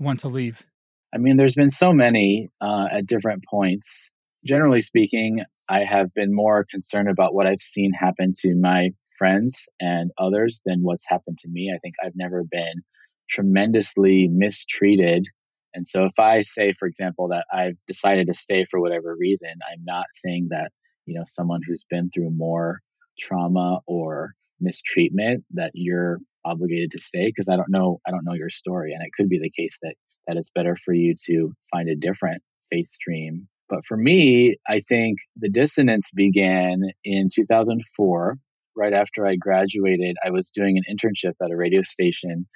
want 0.00 0.18
to 0.20 0.28
leave? 0.28 0.66
I 1.14 1.18
mean, 1.18 1.36
there's 1.36 1.54
been 1.54 1.70
so 1.70 1.92
many 1.92 2.50
uh, 2.60 2.88
at 2.90 3.06
different 3.06 3.44
points. 3.48 4.10
Generally 4.44 4.80
speaking, 4.80 5.44
I 5.70 5.84
have 5.84 6.12
been 6.12 6.34
more 6.34 6.66
concerned 6.68 7.08
about 7.08 7.32
what 7.32 7.46
I've 7.46 7.60
seen 7.60 7.92
happen 7.92 8.32
to 8.40 8.56
my 8.56 8.90
friends 9.16 9.68
and 9.80 10.10
others 10.18 10.62
than 10.66 10.82
what's 10.82 11.08
happened 11.08 11.38
to 11.38 11.48
me. 11.48 11.70
I 11.72 11.78
think 11.78 11.94
I've 12.04 12.16
never 12.16 12.42
been 12.42 12.82
tremendously 13.30 14.26
mistreated. 14.28 15.28
And 15.74 15.86
so 15.86 16.04
if 16.04 16.18
I 16.18 16.42
say, 16.42 16.72
for 16.72 16.86
example, 16.86 17.28
that 17.28 17.46
I've 17.52 17.78
decided 17.86 18.28
to 18.28 18.34
stay 18.34 18.64
for 18.64 18.80
whatever 18.80 19.16
reason, 19.18 19.50
I'm 19.70 19.84
not 19.84 20.06
saying 20.12 20.48
that, 20.50 20.70
you 21.06 21.14
know, 21.14 21.24
someone 21.24 21.60
who's 21.66 21.84
been 21.90 22.10
through 22.10 22.30
more 22.30 22.80
trauma 23.18 23.80
or 23.86 24.34
mistreatment 24.60 25.44
that 25.52 25.72
you're 25.74 26.18
obligated 26.44 26.90
to 26.92 26.98
stay 26.98 27.26
because 27.26 27.48
I 27.48 27.56
don't 27.56 27.70
know 27.70 28.00
I 28.06 28.10
don't 28.10 28.24
know 28.24 28.34
your 28.34 28.50
story 28.50 28.92
and 28.92 29.02
it 29.02 29.12
could 29.16 29.28
be 29.28 29.38
the 29.38 29.50
case 29.50 29.78
that 29.82 29.94
that 30.26 30.36
it's 30.36 30.50
better 30.50 30.76
for 30.76 30.94
you 30.94 31.14
to 31.26 31.52
find 31.70 31.88
a 31.88 31.96
different 31.96 32.42
faith 32.70 32.86
stream. 32.86 33.48
But 33.68 33.84
for 33.84 33.96
me, 33.96 34.56
I 34.68 34.80
think 34.80 35.18
the 35.36 35.48
dissonance 35.48 36.10
began 36.12 36.82
in 37.02 37.28
2004 37.34 38.36
right 38.76 38.92
after 38.92 39.26
I 39.26 39.36
graduated. 39.36 40.16
I 40.24 40.30
was 40.30 40.50
doing 40.50 40.78
an 40.78 40.84
internship 40.94 41.34
at 41.42 41.50
a 41.50 41.56
radio 41.56 41.82
station 41.82 42.46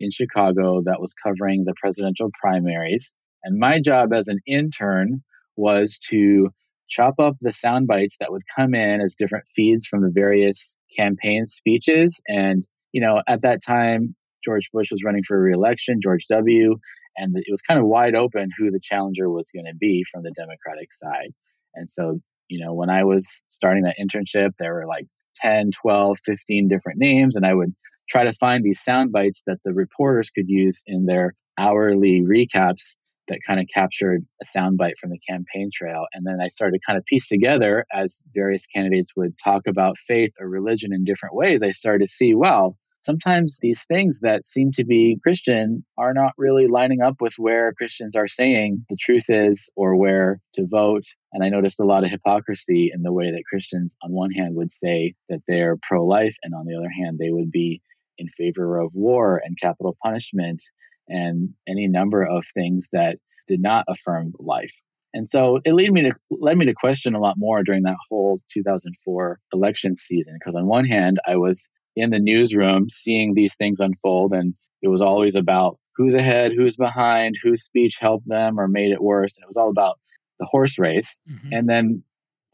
in 0.00 0.10
Chicago 0.10 0.80
that 0.84 1.00
was 1.00 1.14
covering 1.14 1.64
the 1.64 1.74
presidential 1.80 2.30
primaries. 2.40 3.14
And 3.42 3.58
my 3.58 3.80
job 3.80 4.12
as 4.12 4.28
an 4.28 4.38
intern 4.46 5.22
was 5.56 5.98
to 6.10 6.50
chop 6.88 7.14
up 7.18 7.36
the 7.40 7.52
sound 7.52 7.86
bites 7.86 8.18
that 8.20 8.30
would 8.30 8.42
come 8.56 8.74
in 8.74 9.00
as 9.00 9.14
different 9.14 9.46
feeds 9.46 9.86
from 9.86 10.02
the 10.02 10.10
various 10.12 10.76
campaign 10.96 11.46
speeches. 11.46 12.20
And, 12.28 12.62
you 12.92 13.00
know, 13.00 13.22
at 13.26 13.42
that 13.42 13.60
time, 13.64 14.14
George 14.44 14.70
Bush 14.72 14.90
was 14.90 15.02
running 15.04 15.22
for 15.26 15.40
reelection, 15.40 16.00
George 16.00 16.26
W., 16.28 16.76
and 17.16 17.34
it 17.36 17.46
was 17.50 17.62
kind 17.62 17.80
of 17.80 17.86
wide 17.86 18.14
open 18.14 18.50
who 18.56 18.70
the 18.70 18.80
challenger 18.80 19.28
was 19.30 19.50
going 19.50 19.64
to 19.64 19.74
be 19.74 20.04
from 20.12 20.22
the 20.22 20.32
Democratic 20.32 20.92
side. 20.92 21.32
And 21.74 21.88
so, 21.88 22.20
you 22.48 22.64
know, 22.64 22.74
when 22.74 22.90
I 22.90 23.04
was 23.04 23.42
starting 23.48 23.84
that 23.84 23.96
internship, 23.98 24.50
there 24.58 24.74
were 24.74 24.86
like 24.86 25.06
10, 25.36 25.70
12, 25.72 26.18
15 26.24 26.68
different 26.68 26.98
names, 26.98 27.36
and 27.36 27.46
I 27.46 27.54
would 27.54 27.74
try 28.08 28.24
to 28.24 28.32
find 28.32 28.64
these 28.64 28.80
sound 28.80 29.12
bites 29.12 29.42
that 29.46 29.58
the 29.64 29.72
reporters 29.72 30.30
could 30.30 30.48
use 30.48 30.82
in 30.86 31.06
their 31.06 31.34
hourly 31.58 32.22
recaps 32.22 32.96
that 33.28 33.40
kind 33.46 33.60
of 33.60 33.66
captured 33.72 34.24
a 34.40 34.44
soundbite 34.44 34.96
from 34.98 35.10
the 35.10 35.18
campaign 35.28 35.70
trail. 35.72 36.06
And 36.12 36.26
then 36.26 36.40
I 36.40 36.48
started 36.48 36.78
to 36.78 36.86
kind 36.86 36.98
of 36.98 37.04
piece 37.04 37.28
together 37.28 37.84
as 37.92 38.22
various 38.34 38.66
candidates 38.66 39.12
would 39.16 39.34
talk 39.42 39.66
about 39.66 39.98
faith 39.98 40.32
or 40.40 40.48
religion 40.48 40.92
in 40.92 41.04
different 41.04 41.34
ways. 41.34 41.62
I 41.62 41.70
started 41.70 42.06
to 42.06 42.08
see, 42.08 42.34
well, 42.34 42.76
sometimes 43.00 43.58
these 43.60 43.84
things 43.86 44.20
that 44.20 44.44
seem 44.44 44.70
to 44.72 44.84
be 44.84 45.18
Christian 45.22 45.84
are 45.98 46.14
not 46.14 46.32
really 46.38 46.66
lining 46.66 47.00
up 47.00 47.16
with 47.20 47.34
where 47.36 47.72
Christians 47.72 48.16
are 48.16 48.28
saying 48.28 48.84
the 48.88 48.96
truth 48.96 49.26
is 49.28 49.70
or 49.76 49.96
where 49.96 50.40
to 50.54 50.66
vote. 50.68 51.04
And 51.32 51.44
I 51.44 51.48
noticed 51.48 51.80
a 51.80 51.84
lot 51.84 52.04
of 52.04 52.10
hypocrisy 52.10 52.90
in 52.92 53.02
the 53.02 53.12
way 53.12 53.30
that 53.30 53.44
Christians, 53.48 53.96
on 54.02 54.12
one 54.12 54.30
hand, 54.30 54.54
would 54.54 54.70
say 54.70 55.14
that 55.28 55.40
they're 55.46 55.76
pro 55.82 56.06
life, 56.06 56.36
and 56.42 56.54
on 56.54 56.66
the 56.66 56.76
other 56.76 56.90
hand, 56.90 57.18
they 57.18 57.30
would 57.30 57.50
be 57.50 57.80
in 58.18 58.28
favor 58.28 58.78
of 58.78 58.92
war 58.94 59.40
and 59.44 59.58
capital 59.60 59.96
punishment 60.02 60.62
and 61.08 61.50
any 61.68 61.86
number 61.88 62.24
of 62.24 62.44
things 62.54 62.88
that 62.92 63.18
did 63.46 63.60
not 63.60 63.84
affirm 63.88 64.32
life. 64.38 64.74
And 65.14 65.28
so 65.28 65.60
it 65.64 65.72
led 65.72 65.92
me 65.92 66.02
to 66.02 66.12
led 66.30 66.58
me 66.58 66.66
to 66.66 66.74
question 66.74 67.14
a 67.14 67.20
lot 67.20 67.36
more 67.38 67.62
during 67.62 67.84
that 67.84 67.96
whole 68.10 68.38
2004 68.52 69.38
election 69.52 69.94
season 69.94 70.34
because 70.38 70.54
on 70.54 70.66
one 70.66 70.84
hand 70.84 71.20
I 71.26 71.36
was 71.36 71.70
in 71.94 72.10
the 72.10 72.18
newsroom 72.18 72.90
seeing 72.90 73.32
these 73.32 73.56
things 73.56 73.80
unfold 73.80 74.32
and 74.32 74.54
it 74.82 74.88
was 74.88 75.00
always 75.00 75.36
about 75.36 75.78
who's 75.96 76.14
ahead, 76.14 76.52
who's 76.54 76.76
behind, 76.76 77.36
whose 77.42 77.62
speech 77.62 77.96
helped 77.98 78.28
them 78.28 78.60
or 78.60 78.68
made 78.68 78.92
it 78.92 79.02
worse. 79.02 79.38
And 79.38 79.44
it 79.44 79.48
was 79.48 79.56
all 79.56 79.70
about 79.70 79.98
the 80.38 80.44
horse 80.44 80.78
race. 80.78 81.20
Mm-hmm. 81.30 81.48
And 81.52 81.68
then 81.68 82.04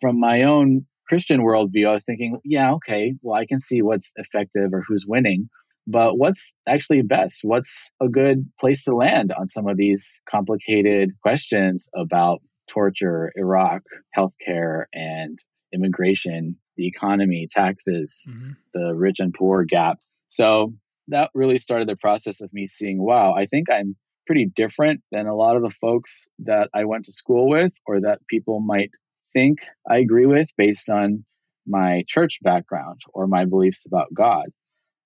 from 0.00 0.21
my 0.21 0.45
own 0.45 0.87
Christian 1.12 1.42
worldview, 1.42 1.87
I 1.87 1.92
was 1.92 2.07
thinking, 2.07 2.40
yeah, 2.42 2.73
okay, 2.73 3.12
well, 3.21 3.38
I 3.38 3.45
can 3.45 3.61
see 3.61 3.83
what's 3.83 4.14
effective 4.16 4.71
or 4.73 4.81
who's 4.81 5.04
winning. 5.07 5.50
But 5.87 6.16
what's 6.16 6.57
actually 6.66 7.02
best? 7.02 7.40
What's 7.42 7.92
a 8.00 8.09
good 8.09 8.50
place 8.59 8.85
to 8.85 8.97
land 8.97 9.31
on 9.31 9.47
some 9.47 9.69
of 9.69 9.76
these 9.76 10.23
complicated 10.26 11.11
questions 11.21 11.90
about 11.95 12.40
torture, 12.66 13.31
Iraq, 13.37 13.83
healthcare, 14.16 14.85
and 14.95 15.38
immigration, 15.71 16.57
the 16.78 16.87
economy, 16.87 17.47
taxes, 17.50 18.26
mm-hmm. 18.31 18.52
the 18.73 18.95
rich 18.95 19.21
and 19.21 19.35
poor 19.35 19.64
gap? 19.64 19.99
So 20.28 20.73
that 21.09 21.28
really 21.35 21.59
started 21.59 21.90
the 21.90 21.97
process 21.97 22.40
of 22.40 22.50
me 22.54 22.66
seeing, 22.66 22.99
wow, 22.99 23.35
I 23.35 23.45
think 23.45 23.71
I'm 23.71 23.97
pretty 24.26 24.47
different 24.47 25.02
than 25.12 25.26
a 25.26 25.37
lot 25.37 25.57
of 25.57 25.62
the 25.62 25.69
folks 25.69 26.31
that 26.38 26.71
I 26.73 26.87
went 26.87 27.04
to 27.04 27.12
school 27.12 27.50
with 27.50 27.75
or 27.85 28.00
that 28.00 28.26
people 28.28 28.61
might 28.61 28.92
think 29.33 29.59
I 29.89 29.99
agree 29.99 30.27
with 30.27 30.49
based 30.57 30.91
on 30.91 31.25
my 31.67 32.05
church 32.09 32.39
background 32.43 33.01
or 33.12 33.27
my 33.27 33.45
beliefs 33.45 33.87
about 33.87 34.12
God. 34.12 34.47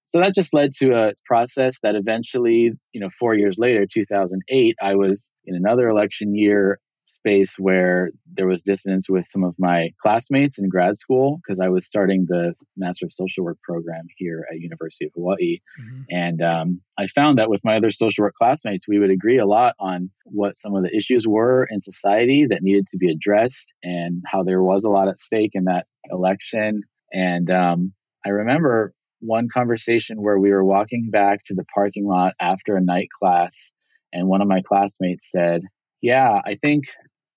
So 0.05 0.21
that 0.21 0.35
just 0.35 0.55
led 0.55 0.73
to 0.77 0.95
a 0.95 1.15
process 1.25 1.81
that 1.81 1.97
eventually, 1.97 2.73
you 2.93 3.01
know, 3.01 3.09
four 3.09 3.35
years 3.35 3.57
later, 3.59 3.87
2008, 3.93 4.77
I 4.81 4.95
was 4.95 5.31
in 5.45 5.57
another 5.57 5.89
election 5.89 6.35
year 6.35 6.79
space 7.07 7.57
where 7.59 8.11
there 8.33 8.47
was 8.47 8.63
dissonance 8.63 9.09
with 9.09 9.25
some 9.27 9.45
of 9.45 9.55
my 9.59 9.91
classmates 10.01 10.59
in 10.59 10.69
grad 10.69 10.97
school 10.99 11.37
because 11.37 11.61
I 11.61 11.69
was 11.69 11.87
starting 11.87 12.27
the 12.27 12.55
Master 12.77 13.07
of 13.07 13.13
Social 13.13 13.45
Work 13.45 13.59
program 13.63 14.07
here 14.17 14.47
at 14.51 14.61
University 14.61 15.07
of 15.07 15.13
Hawaii, 15.15 15.61
mm-hmm. 15.81 16.03
and 16.11 16.43
um, 16.43 16.81
I 16.99 17.07
found 17.07 17.39
that 17.39 17.51
with 17.51 17.65
my 17.65 17.77
other 17.77 17.91
social 17.91 18.23
work 18.23 18.35
classmates, 18.35 18.89
we 18.89 18.99
would 18.99 19.11
agree 19.11 19.39
a 19.39 19.47
lot 19.47 19.75
on 19.79 20.11
what 20.25 20.59
some 20.59 20.75
of 20.75 20.83
the 20.83 20.95
issues 20.95 21.27
were 21.27 21.67
in 21.71 21.81
society 21.81 22.47
that 22.47 22.63
needed 22.63 22.87
to 22.89 22.99
be 22.99 23.11
addressed, 23.11 23.73
and 23.83 24.23
how 24.27 24.43
there 24.43 24.63
was 24.63 24.85
a 24.85 24.91
lot 24.91 25.09
at 25.09 25.21
stake 25.21 25.53
in 25.55 25.65
that 25.65 25.87
election. 26.11 26.83
And 27.13 27.51
um, 27.51 27.93
I 28.25 28.31
remember 28.31 28.93
one 29.21 29.49
conversation 29.53 30.23
where 30.23 30.39
we 30.39 30.51
were 30.51 30.65
walking 30.65 31.09
back 31.11 31.41
to 31.47 31.55
the 31.55 31.65
parking 31.75 32.07
lot 32.07 32.35
after 32.41 32.77
a 32.77 32.85
night 32.85 33.09
class, 33.17 33.73
and 34.13 34.29
one 34.29 34.43
of 34.43 34.49
my 34.49 34.61
classmates 34.63 35.31
said, 35.31 35.63
Yeah, 36.03 36.41
I 36.45 36.55
think 36.55 36.85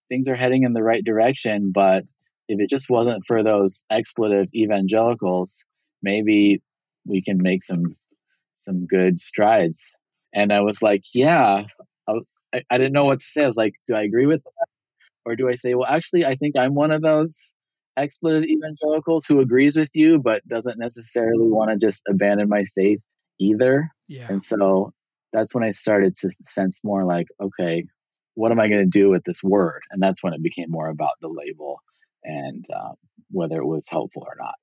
things 0.10 0.30
are 0.30 0.36
heading 0.36 0.64
in 0.64 0.74
the 0.74 0.84
right 0.84 1.04
direction, 1.04 1.72
but 1.74 2.04
if 2.48 2.60
it 2.60 2.70
just 2.70 2.90
wasn't 2.90 3.24
for 3.26 3.44
those 3.44 3.84
expletive 3.92 4.50
evangelicals, 4.56 5.64
maybe 6.02 6.62
we 7.08 7.22
can 7.22 7.42
make 7.42 7.64
some 7.64 7.96
some 8.56 8.86
good 8.88 9.22
strides. 9.22 9.96
And 10.34 10.52
I 10.52 10.62
was 10.62 10.82
like, 10.82 11.04
yeah, 11.14 11.64
I, 12.08 12.62
I 12.70 12.78
didn't 12.78 12.94
know 12.94 13.06
what 13.06 13.20
to 13.20 13.26
say. 13.26 13.44
I 13.44 13.48
was 13.48 13.58
like, 13.58 13.76
do 13.88 13.96
I 13.96 14.02
agree 14.02 14.26
with 14.26 14.44
that? 14.44 14.68
Or 15.26 15.36
do 15.36 15.48
I 15.48 15.56
say, 15.56 15.76
well, 15.76 15.88
actually, 15.88 16.26
I 16.26 16.36
think 16.36 16.58
I'm 16.58 16.76
one 16.76 16.92
of 16.92 17.02
those 17.02 17.54
expletive 17.98 18.46
evangelicals 18.46 19.26
who 19.26 19.42
agrees 19.42 19.78
with 19.78 19.92
you 19.94 20.20
but 20.20 20.48
doesn't 20.48 20.80
necessarily 20.80 21.48
want 21.48 21.72
to 21.72 21.78
just 21.78 22.04
abandon 22.08 22.50
my 22.50 22.64
faith 22.76 23.06
either. 23.40 23.92
Yeah. 24.08 24.28
And 24.30 24.42
so 24.42 24.92
that's 25.34 25.54
when 25.54 25.64
I 25.64 25.72
started 25.72 26.16
to 26.18 26.30
sense 26.42 26.82
more 26.84 27.06
like, 27.06 27.28
okay, 27.40 27.86
what 28.40 28.54
am 28.54 28.60
I 28.60 28.70
going 28.70 28.80
to 28.80 29.00
do 29.00 29.10
with 29.10 29.26
this 29.26 29.44
word? 29.44 29.82
And 29.92 30.02
that's 30.02 30.24
when 30.24 30.34
it 30.34 30.42
became 30.42 30.72
more 30.72 30.88
about 30.88 31.20
the 31.20 31.28
label 31.28 31.82
and 32.24 32.66
um, 32.74 32.96
whether 33.32 33.58
it 33.58 33.66
was 33.66 33.88
helpful 33.90 34.26
or 34.26 34.36
not. 34.40 34.56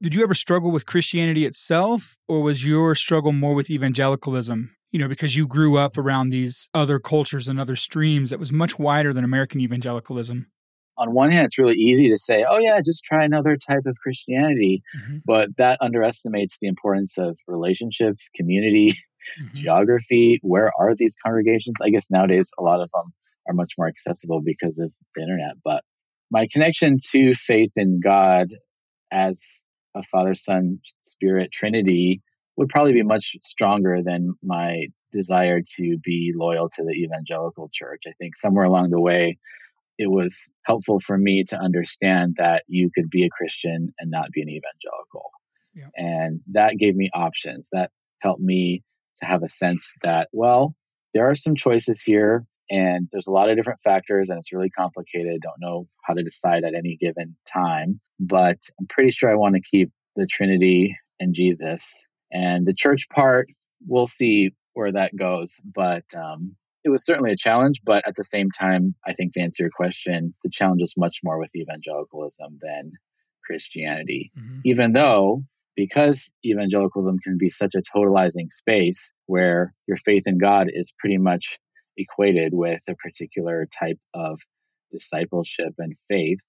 Did 0.00 0.14
you 0.14 0.22
ever 0.22 0.34
struggle 0.34 0.70
with 0.70 0.86
Christianity 0.86 1.44
itself, 1.44 2.16
or 2.28 2.42
was 2.42 2.64
your 2.64 2.94
struggle 2.94 3.32
more 3.32 3.54
with 3.54 3.70
evangelicalism? 3.70 4.74
You 4.92 5.00
know, 5.00 5.08
because 5.08 5.36
you 5.36 5.48
grew 5.48 5.76
up 5.76 5.98
around 5.98 6.28
these 6.28 6.68
other 6.74 7.00
cultures 7.00 7.48
and 7.48 7.58
other 7.58 7.76
streams 7.76 8.30
that 8.30 8.38
was 8.38 8.52
much 8.52 8.78
wider 8.78 9.12
than 9.12 9.24
American 9.24 9.60
evangelicalism 9.60 10.51
on 11.02 11.12
one 11.12 11.32
hand, 11.32 11.46
it's 11.46 11.58
really 11.58 11.74
easy 11.74 12.10
to 12.10 12.16
say, 12.16 12.44
oh, 12.48 12.58
yeah, 12.58 12.80
just 12.80 13.02
try 13.02 13.24
another 13.24 13.56
type 13.56 13.86
of 13.86 13.98
Christianity. 13.98 14.82
Mm-hmm. 14.96 15.16
But 15.26 15.56
that 15.56 15.78
underestimates 15.80 16.58
the 16.60 16.68
importance 16.68 17.18
of 17.18 17.36
relationships, 17.48 18.30
community, 18.34 18.90
mm-hmm. 18.90 19.56
geography. 19.56 20.38
Where 20.42 20.70
are 20.78 20.94
these 20.94 21.16
congregations? 21.16 21.76
I 21.84 21.90
guess 21.90 22.08
nowadays, 22.08 22.52
a 22.56 22.62
lot 22.62 22.80
of 22.80 22.90
them 22.92 23.12
are 23.48 23.54
much 23.54 23.72
more 23.76 23.88
accessible 23.88 24.40
because 24.44 24.78
of 24.78 24.94
the 25.16 25.22
internet. 25.22 25.54
But 25.64 25.82
my 26.30 26.46
connection 26.52 26.98
to 27.10 27.34
faith 27.34 27.72
in 27.76 27.98
God 28.00 28.48
as 29.10 29.64
a 29.96 30.04
Father, 30.04 30.34
Son, 30.34 30.78
Spirit 31.00 31.50
Trinity 31.50 32.22
would 32.56 32.68
probably 32.68 32.92
be 32.92 33.02
much 33.02 33.34
stronger 33.40 34.02
than 34.04 34.34
my 34.42 34.86
desire 35.10 35.60
to 35.76 35.98
be 36.02 36.32
loyal 36.34 36.68
to 36.68 36.84
the 36.84 36.92
evangelical 36.92 37.68
church. 37.72 38.02
I 38.06 38.12
think 38.12 38.36
somewhere 38.36 38.64
along 38.64 38.90
the 38.90 39.00
way, 39.00 39.38
it 39.98 40.10
was 40.10 40.50
helpful 40.64 40.98
for 40.98 41.16
me 41.16 41.44
to 41.44 41.58
understand 41.58 42.36
that 42.38 42.64
you 42.66 42.90
could 42.94 43.10
be 43.10 43.24
a 43.24 43.30
Christian 43.30 43.92
and 43.98 44.10
not 44.10 44.30
be 44.32 44.42
an 44.42 44.48
evangelical. 44.48 45.30
Yeah. 45.74 45.88
And 45.96 46.40
that 46.52 46.76
gave 46.78 46.94
me 46.94 47.10
options. 47.14 47.68
That 47.72 47.90
helped 48.20 48.40
me 48.40 48.82
to 49.18 49.26
have 49.26 49.42
a 49.42 49.48
sense 49.48 49.94
that, 50.02 50.28
well, 50.32 50.74
there 51.14 51.30
are 51.30 51.36
some 51.36 51.54
choices 51.54 52.02
here 52.02 52.44
and 52.70 53.08
there's 53.12 53.26
a 53.26 53.32
lot 53.32 53.50
of 53.50 53.56
different 53.56 53.80
factors 53.80 54.30
and 54.30 54.38
it's 54.38 54.52
really 54.52 54.70
complicated. 54.70 55.40
Don't 55.42 55.60
know 55.60 55.84
how 56.04 56.14
to 56.14 56.22
decide 56.22 56.64
at 56.64 56.74
any 56.74 56.96
given 57.00 57.36
time, 57.52 58.00
but 58.18 58.58
I'm 58.78 58.86
pretty 58.86 59.10
sure 59.10 59.30
I 59.30 59.36
want 59.36 59.54
to 59.54 59.60
keep 59.60 59.90
the 60.16 60.26
Trinity 60.26 60.96
and 61.20 61.34
Jesus. 61.34 62.04
And 62.32 62.66
the 62.66 62.74
church 62.74 63.08
part, 63.10 63.46
we'll 63.86 64.06
see 64.06 64.52
where 64.72 64.92
that 64.92 65.14
goes. 65.14 65.60
But 65.64 66.04
um, 66.16 66.56
it 66.84 66.90
was 66.90 67.04
certainly 67.04 67.32
a 67.32 67.36
challenge, 67.36 67.80
but 67.84 68.06
at 68.06 68.16
the 68.16 68.24
same 68.24 68.50
time, 68.50 68.94
I 69.06 69.12
think 69.12 69.34
to 69.34 69.40
answer 69.40 69.64
your 69.64 69.70
question, 69.70 70.32
the 70.42 70.50
challenge 70.50 70.82
is 70.82 70.94
much 70.96 71.18
more 71.22 71.38
with 71.38 71.54
evangelicalism 71.54 72.58
than 72.60 72.92
Christianity. 73.44 74.32
Mm-hmm. 74.36 74.60
Even 74.64 74.92
though, 74.92 75.42
because 75.76 76.32
evangelicalism 76.44 77.18
can 77.22 77.38
be 77.38 77.50
such 77.50 77.74
a 77.74 77.82
totalizing 77.96 78.50
space 78.50 79.12
where 79.26 79.74
your 79.86 79.96
faith 79.96 80.24
in 80.26 80.38
God 80.38 80.68
is 80.70 80.92
pretty 80.98 81.18
much 81.18 81.58
equated 81.96 82.52
with 82.54 82.82
a 82.88 82.96
particular 82.96 83.68
type 83.78 83.98
of 84.14 84.40
discipleship 84.90 85.74
and 85.78 85.94
faith, 86.08 86.44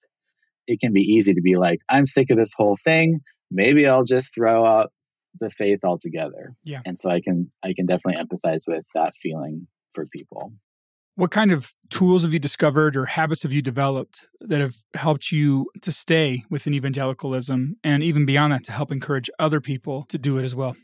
it 0.67 0.79
can 0.79 0.93
be 0.93 1.01
easy 1.01 1.33
to 1.33 1.41
be 1.41 1.57
like, 1.57 1.79
I'm 1.89 2.07
sick 2.07 2.29
of 2.31 2.37
this 2.37 2.53
whole 2.55 2.75
thing. 2.81 3.21
Maybe 3.51 3.87
I'll 3.87 4.05
just 4.05 4.33
throw 4.33 4.65
out 4.65 4.91
the 5.39 5.49
faith 5.49 5.81
altogether. 5.83 6.55
Yeah. 6.63 6.81
And 6.85 6.97
so 6.97 7.09
I 7.09 7.21
can 7.21 7.51
I 7.63 7.73
can 7.73 7.85
definitely 7.85 8.23
empathize 8.23 8.63
with 8.67 8.85
that 8.95 9.13
feeling 9.15 9.67
for 9.93 10.05
people. 10.15 10.53
What 11.15 11.29
kind 11.29 11.51
of 11.51 11.73
tools 11.89 12.23
have 12.23 12.33
you 12.33 12.39
discovered 12.39 12.97
or 12.97 13.05
habits 13.05 13.43
have 13.43 13.53
you 13.53 13.61
developed 13.61 14.25
that 14.41 14.61
have 14.61 14.77
helped 14.95 15.31
you 15.31 15.67
to 15.81 15.91
stay 15.91 16.43
within 16.49 16.73
evangelicalism 16.73 17.77
and 17.83 18.03
even 18.03 18.25
beyond 18.25 18.51
that 18.53 18.63
to 18.63 18.71
help 18.71 18.91
encourage 18.91 19.29
other 19.37 19.61
people 19.61 20.05
to 20.09 20.17
do 20.17 20.37
it 20.37 20.43
as 20.43 20.55
well? 20.55 20.75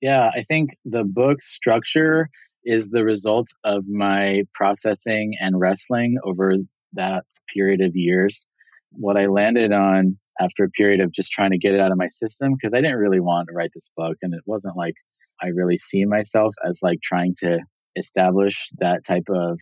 Yeah, 0.00 0.30
I 0.34 0.42
think 0.42 0.70
the 0.84 1.04
book 1.04 1.42
structure 1.42 2.28
is 2.64 2.90
the 2.90 3.04
result 3.04 3.48
of 3.64 3.88
my 3.88 4.44
processing 4.54 5.34
and 5.40 5.58
wrestling 5.58 6.18
over 6.22 6.54
that 6.92 7.24
period 7.52 7.80
of 7.80 7.96
years. 7.96 8.46
What 8.90 9.16
I 9.16 9.26
landed 9.26 9.72
on 9.72 10.18
after 10.40 10.64
a 10.64 10.70
period 10.70 11.00
of 11.00 11.12
just 11.12 11.32
trying 11.32 11.50
to 11.50 11.58
get 11.58 11.74
it 11.74 11.80
out 11.80 11.92
of 11.92 11.98
my 11.98 12.06
system, 12.06 12.52
because 12.52 12.74
I 12.74 12.80
didn't 12.80 12.98
really 12.98 13.20
want 13.20 13.48
to 13.48 13.54
write 13.54 13.70
this 13.74 13.90
book, 13.96 14.18
and 14.22 14.32
it 14.34 14.42
wasn't 14.46 14.76
like 14.76 14.94
I 15.40 15.48
really 15.48 15.76
see 15.76 16.04
myself 16.04 16.54
as 16.64 16.80
like 16.82 17.00
trying 17.02 17.34
to 17.38 17.60
establish 17.96 18.70
that 18.78 19.04
type 19.04 19.28
of 19.28 19.58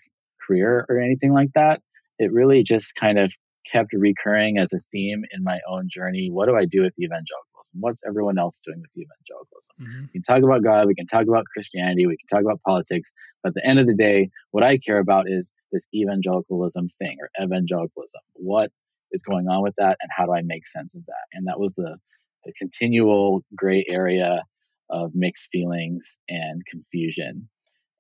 career 0.46 0.87
or 0.88 0.99
anything 0.99 1.32
like 1.32 1.52
that. 1.54 1.80
It 2.18 2.32
really 2.32 2.62
just 2.62 2.94
kind 2.94 3.18
of 3.18 3.32
kept 3.70 3.92
recurring 3.92 4.58
as 4.58 4.72
a 4.72 4.78
theme 4.78 5.22
in 5.32 5.42
my 5.44 5.60
own 5.68 5.88
journey. 5.88 6.28
What 6.30 6.46
do 6.46 6.56
I 6.56 6.64
do 6.64 6.82
with 6.82 6.99
evangelicalism? 6.99 7.80
What's 7.80 8.02
everyone 8.06 8.38
else 8.38 8.60
doing 8.64 8.80
with 8.80 8.90
evangelicalism? 8.96 9.75
Mm-hmm. 9.80 10.02
We 10.02 10.12
can 10.12 10.22
talk 10.22 10.42
about 10.42 10.62
God, 10.62 10.87
we 10.87 10.94
can 10.94 11.06
talk 11.06 11.26
about 11.26 11.44
Christianity, 11.52 12.06
we 12.06 12.16
can 12.16 12.26
talk 12.26 12.44
about 12.44 12.60
politics, 12.62 13.12
but 13.42 13.50
at 13.50 13.54
the 13.54 13.66
end 13.66 13.78
of 13.78 13.87
the 13.87 13.94
day, 13.94 14.30
what 14.50 14.64
I 14.64 14.78
care 14.78 14.99
about 14.99 15.28
is 15.28 15.52
this 15.72 15.88
evangelicalism 15.94 16.88
thing 16.88 17.16
or 17.20 17.30
evangelicalism. 17.42 18.20
What 18.34 18.70
is 19.12 19.22
going 19.22 19.49
on 19.49 19.62
with 19.62 19.75
that 19.78 19.99
and 20.00 20.10
how 20.14 20.26
do 20.26 20.34
I 20.34 20.42
make 20.42 20.66
sense 20.66 20.94
of 20.94 21.04
that? 21.06 21.26
And 21.32 21.46
that 21.46 21.60
was 21.60 21.72
the 21.75 21.99
the 22.44 22.52
continual 22.54 23.44
gray 23.54 23.84
area 23.87 24.42
of 24.88 25.12
mixed 25.14 25.49
feelings 25.52 26.18
and 26.28 26.64
confusion 26.66 27.49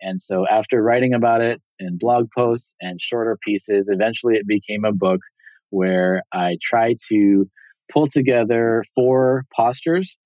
and 0.00 0.20
so 0.20 0.46
after 0.46 0.82
writing 0.82 1.14
about 1.14 1.40
it 1.40 1.60
in 1.78 1.98
blog 1.98 2.28
posts 2.36 2.74
and 2.80 3.00
shorter 3.00 3.38
pieces, 3.42 3.88
eventually 3.92 4.36
it 4.36 4.46
became 4.46 4.84
a 4.84 4.92
book 4.92 5.20
where 5.70 6.22
I 6.32 6.56
try 6.60 6.96
to 7.10 7.46
pull 7.92 8.06
together 8.06 8.84
four 8.94 9.44
postures 9.54 10.18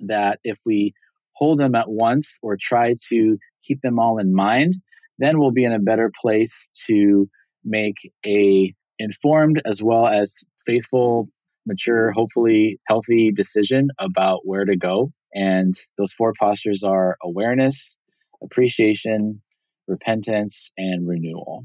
that 0.00 0.40
if 0.44 0.58
we 0.66 0.94
hold 1.34 1.58
them 1.58 1.74
at 1.74 1.88
once 1.88 2.38
or 2.42 2.56
try 2.60 2.94
to 3.10 3.38
keep 3.62 3.80
them 3.80 3.98
all 3.98 4.18
in 4.18 4.34
mind, 4.34 4.74
then 5.18 5.38
we'll 5.38 5.52
be 5.52 5.64
in 5.64 5.72
a 5.72 5.78
better 5.78 6.10
place 6.20 6.70
to 6.86 7.28
make 7.64 7.96
a 8.26 8.74
informed 8.98 9.60
as 9.64 9.82
well 9.82 10.06
as 10.06 10.42
faithful, 10.66 11.28
mature, 11.66 12.10
hopefully 12.10 12.78
healthy 12.86 13.32
decision 13.32 13.88
about 13.98 14.40
where 14.44 14.64
to 14.64 14.76
go. 14.76 15.12
And 15.34 15.74
those 15.96 16.12
four 16.12 16.34
postures 16.38 16.82
are 16.82 17.16
awareness, 17.22 17.96
appreciation, 18.42 19.42
repentance, 19.86 20.70
and 20.76 21.06
renewal. 21.06 21.64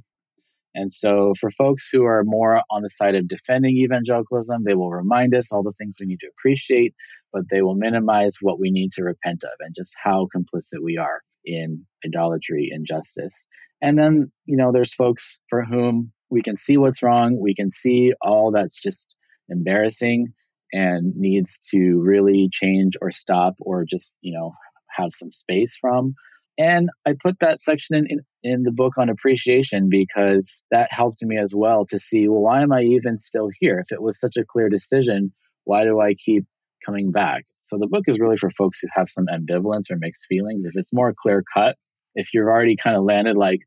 And 0.75 0.91
so, 0.91 1.33
for 1.39 1.49
folks 1.51 1.89
who 1.89 2.03
are 2.03 2.23
more 2.25 2.61
on 2.69 2.81
the 2.81 2.89
side 2.89 3.15
of 3.15 3.29
defending 3.29 3.77
evangelicalism, 3.77 4.63
they 4.65 4.75
will 4.75 4.91
remind 4.91 5.33
us 5.33 5.53
all 5.53 5.63
the 5.63 5.71
things 5.71 5.95
we 5.99 6.05
need 6.05 6.19
to 6.19 6.29
appreciate, 6.37 6.93
but 7.31 7.43
they 7.49 7.61
will 7.61 7.75
minimize 7.75 8.37
what 8.41 8.59
we 8.59 8.71
need 8.71 8.91
to 8.93 9.03
repent 9.03 9.43
of 9.45 9.51
and 9.61 9.73
just 9.75 9.95
how 10.03 10.27
complicit 10.35 10.83
we 10.83 10.97
are 10.97 11.21
in 11.45 11.85
idolatry, 12.05 12.69
injustice. 12.73 13.47
And 13.81 13.97
then, 13.97 14.31
you 14.45 14.57
know, 14.57 14.71
there's 14.73 14.93
folks 14.93 15.39
for 15.47 15.63
whom 15.63 16.11
we 16.29 16.41
can 16.41 16.57
see 16.57 16.75
what's 16.75 17.03
wrong, 17.03 17.39
we 17.39 17.55
can 17.55 17.71
see 17.71 18.11
all 18.21 18.51
that's 18.51 18.81
just 18.81 19.15
embarrassing 19.47 20.33
and 20.73 21.15
needs 21.15 21.57
to 21.71 22.01
really 22.01 22.49
change 22.51 22.95
or 23.01 23.11
stop 23.11 23.53
or 23.59 23.85
just, 23.85 24.13
you 24.21 24.33
know, 24.37 24.51
have 24.89 25.11
some 25.13 25.31
space 25.31 25.77
from. 25.79 26.15
And 26.57 26.89
I 27.05 27.15
put 27.21 27.39
that 27.39 27.59
section 27.59 27.97
in, 27.97 28.07
in, 28.09 28.19
in, 28.43 28.63
the 28.63 28.71
book 28.71 28.97
on 28.97 29.09
appreciation 29.09 29.89
because 29.89 30.63
that 30.71 30.87
helped 30.89 31.21
me 31.21 31.37
as 31.37 31.53
well 31.53 31.85
to 31.89 31.99
see, 31.99 32.29
well, 32.29 32.41
why 32.41 32.61
am 32.61 32.71
I 32.71 32.81
even 32.81 33.17
still 33.17 33.49
here? 33.59 33.79
If 33.79 33.91
it 33.91 34.01
was 34.01 34.19
such 34.19 34.37
a 34.37 34.45
clear 34.45 34.69
decision, 34.69 35.33
why 35.65 35.83
do 35.83 35.99
I 35.99 36.13
keep 36.13 36.45
coming 36.85 37.11
back? 37.11 37.43
So 37.63 37.77
the 37.77 37.87
book 37.87 38.05
is 38.07 38.19
really 38.19 38.37
for 38.37 38.49
folks 38.49 38.79
who 38.79 38.87
have 38.93 39.09
some 39.09 39.25
ambivalence 39.25 39.91
or 39.91 39.97
mixed 39.97 40.27
feelings. 40.27 40.65
If 40.65 40.77
it's 40.77 40.93
more 40.93 41.13
clear 41.17 41.43
cut, 41.53 41.75
if 42.13 42.33
you're 42.33 42.49
already 42.49 42.77
kind 42.77 42.95
of 42.95 43.03
landed 43.03 43.35
like, 43.35 43.59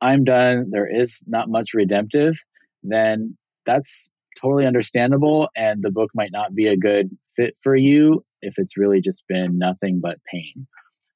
I'm 0.00 0.24
done, 0.24 0.70
there 0.70 0.88
is 0.88 1.22
not 1.26 1.48
much 1.48 1.74
redemptive, 1.74 2.36
then 2.82 3.36
that's 3.66 4.10
totally 4.40 4.66
understandable. 4.66 5.48
And 5.56 5.82
the 5.82 5.90
book 5.90 6.10
might 6.14 6.32
not 6.32 6.54
be 6.54 6.66
a 6.66 6.76
good 6.76 7.10
fit 7.34 7.54
for 7.62 7.74
you 7.74 8.24
if 8.42 8.58
it's 8.58 8.76
really 8.76 9.00
just 9.00 9.26
been 9.28 9.58
nothing 9.58 10.00
but 10.00 10.18
pain. 10.24 10.66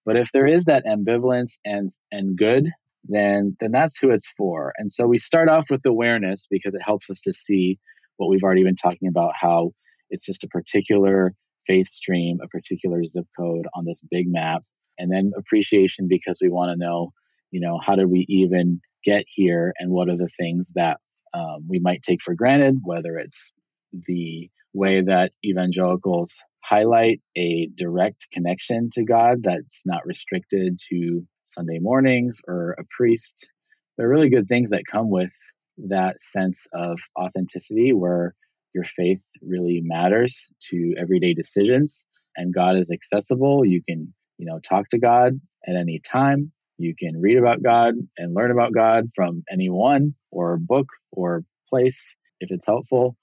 But 0.07 0.17
if 0.17 0.31
there 0.33 0.47
is 0.47 0.65
that 0.67 0.87
ambivalence 0.87 1.59
and 1.65 1.91
and 2.13 2.39
good, 2.39 2.71
then 3.05 3.57
then 3.61 3.73
that's 3.73 3.99
who 3.99 4.11
it's 4.11 4.33
for. 4.33 4.73
And 4.79 4.91
so 4.91 5.07
we 5.07 5.19
start 5.19 5.49
off 5.49 5.71
with 5.71 5.85
awareness 5.85 6.47
because 6.49 6.75
it 6.75 6.83
helps 6.83 7.11
us 7.11 7.21
to 7.23 7.33
see 7.33 7.79
what 8.17 8.29
we've 8.31 8.45
already 8.45 8.65
been 8.65 8.77
talking 8.77 9.09
about 9.09 9.33
how 9.39 9.73
it's 10.09 10.25
just 10.25 10.45
a 10.45 10.49
particular 10.49 11.35
faith 11.67 11.89
stream, 11.89 12.39
a 12.43 12.49
particular 12.49 13.05
zip 13.05 13.27
code 13.39 13.67
on 13.75 13.85
this 13.85 14.01
big 14.11 14.27
map. 14.29 14.63
And 14.99 15.13
then 15.13 15.33
appreciation 15.37 16.07
because 16.09 16.39
we 16.41 16.49
want 16.49 16.71
to 16.71 16.83
know, 16.83 17.13
you 17.51 17.61
know, 17.61 17.79
how 17.79 17.97
did 17.97 18.07
we 18.09 18.25
even 18.29 18.81
get 19.05 19.25
here 19.27 19.75
and 19.79 19.91
what 19.91 20.09
are 20.09 20.17
the 20.17 20.29
things 20.29 20.73
that 20.77 21.01
um, 21.35 21.67
we 21.69 21.81
might 21.81 22.03
take 22.03 22.23
for 22.23 22.35
granted, 22.35 22.79
whether 22.85 23.19
it's 23.19 23.53
the 23.93 24.49
way 24.73 25.03
that 25.03 25.33
evangelicals 25.45 26.43
highlight 26.67 27.21
a 27.37 27.69
direct 27.77 28.29
connection 28.33 28.91
to 28.93 29.05
God 29.05 29.43
that's 29.43 29.87
not 29.87 30.05
restricted 30.05 30.81
to 30.89 31.25
Sunday 31.45 31.79
mornings 31.79 32.41
or 32.47 32.73
a 32.73 32.85
priest. 32.97 33.49
There 33.97 34.07
are 34.07 34.11
really 34.11 34.31
good 34.31 34.49
things 34.49 34.71
that 34.71 34.85
come 34.91 35.11
with 35.11 35.33
that 35.79 36.21
sense 36.21 36.67
of 36.73 36.99
authenticity 37.19 37.93
where 37.93 38.35
your 38.75 38.83
faith 38.85 39.25
really 39.43 39.81
matters 39.81 40.51
to 40.71 40.95
everyday 40.99 41.35
decisions 41.35 42.05
and 42.37 42.53
God 42.53 42.77
is 42.77 42.91
accessible. 42.91 43.65
You 43.65 43.81
can, 43.87 44.13
you 44.37 44.47
know, 44.47 44.59
talk 44.59 44.89
to 44.89 44.99
God 44.99 45.41
at 45.67 45.77
any 45.77 46.01
time. 46.01 46.51
You 46.79 46.95
can 46.99 47.21
read 47.21 47.39
about 47.39 47.63
God 47.63 47.95
and 48.19 48.35
learn 48.35 48.51
about 48.51 48.73
God 48.73 49.05
from 49.15 49.45
anyone 49.51 50.15
or 50.33 50.59
book 50.59 50.89
or 51.13 51.45
place 51.71 52.17
if 52.41 52.51
it's 52.51 52.67
helpful. 52.67 53.17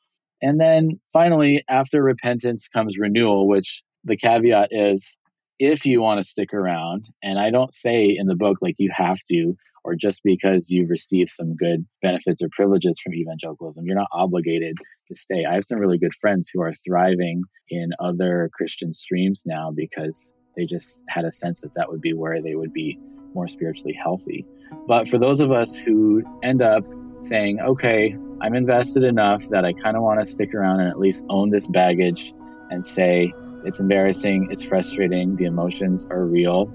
And 0.44 0.60
then 0.60 1.00
finally, 1.14 1.64
after 1.70 2.04
repentance 2.04 2.68
comes 2.68 3.00
renewal, 3.00 3.48
which 3.48 3.82
the 4.04 4.18
caveat 4.18 4.70
is 4.72 5.18
if 5.58 5.86
you 5.86 6.02
want 6.02 6.18
to 6.18 6.24
stick 6.26 6.54
around, 6.54 7.06
and 7.24 7.40
I 7.40 7.50
don't 7.50 7.74
say 7.74 8.14
in 8.18 8.28
the 8.28 8.36
book 8.36 8.58
like 8.62 8.76
you 8.78 8.92
have 8.94 9.20
to, 9.32 9.56
or 9.86 9.96
just 9.96 10.22
because 10.22 10.70
you've 10.70 10.90
received 10.90 11.30
some 11.30 11.56
good 11.56 11.86
benefits 12.02 12.44
or 12.44 12.50
privileges 12.52 13.00
from 13.02 13.14
evangelicalism, 13.14 13.86
you're 13.86 13.96
not 13.96 14.10
obligated 14.12 14.76
to 15.08 15.16
stay. 15.16 15.46
I 15.46 15.54
have 15.54 15.64
some 15.64 15.80
really 15.80 15.98
good 15.98 16.14
friends 16.14 16.52
who 16.54 16.62
are 16.62 16.74
thriving 16.74 17.44
in 17.70 17.92
other 17.98 18.50
Christian 18.54 18.94
streams 18.94 19.44
now 19.46 19.72
because 19.74 20.34
they 20.58 20.66
just 20.66 21.06
had 21.08 21.24
a 21.24 21.32
sense 21.32 21.62
that 21.62 21.76
that 21.76 21.90
would 21.90 22.02
be 22.02 22.14
where 22.14 22.42
they 22.42 22.56
would 22.56 22.74
be 22.74 23.00
more 23.34 23.48
spiritually 23.48 23.94
healthy. 23.94 24.46
But 24.88 25.08
for 25.08 25.18
those 25.18 25.40
of 25.40 25.54
us 25.54 25.78
who 25.78 26.24
end 26.44 26.62
up 26.62 26.84
saying, 27.24 27.60
okay, 27.60 28.16
I'm 28.42 28.54
invested 28.54 29.04
enough 29.04 29.48
that 29.50 29.66
I 29.66 29.74
kind 29.74 29.96
of 29.96 30.04
want 30.04 30.20
to 30.20 30.26
stick 30.26 30.54
around 30.54 30.82
and 30.82 30.90
at 30.90 31.00
least 31.00 31.26
own 31.30 31.50
this 31.50 31.68
baggage 31.68 32.34
and 32.70 32.86
say, 32.86 33.34
it's 33.64 33.80
embarrassing, 33.80 34.50
it's 34.52 34.66
frustrating, 34.66 35.36
the 35.36 35.46
emotions 35.46 36.06
are 36.10 36.26
real. 36.26 36.66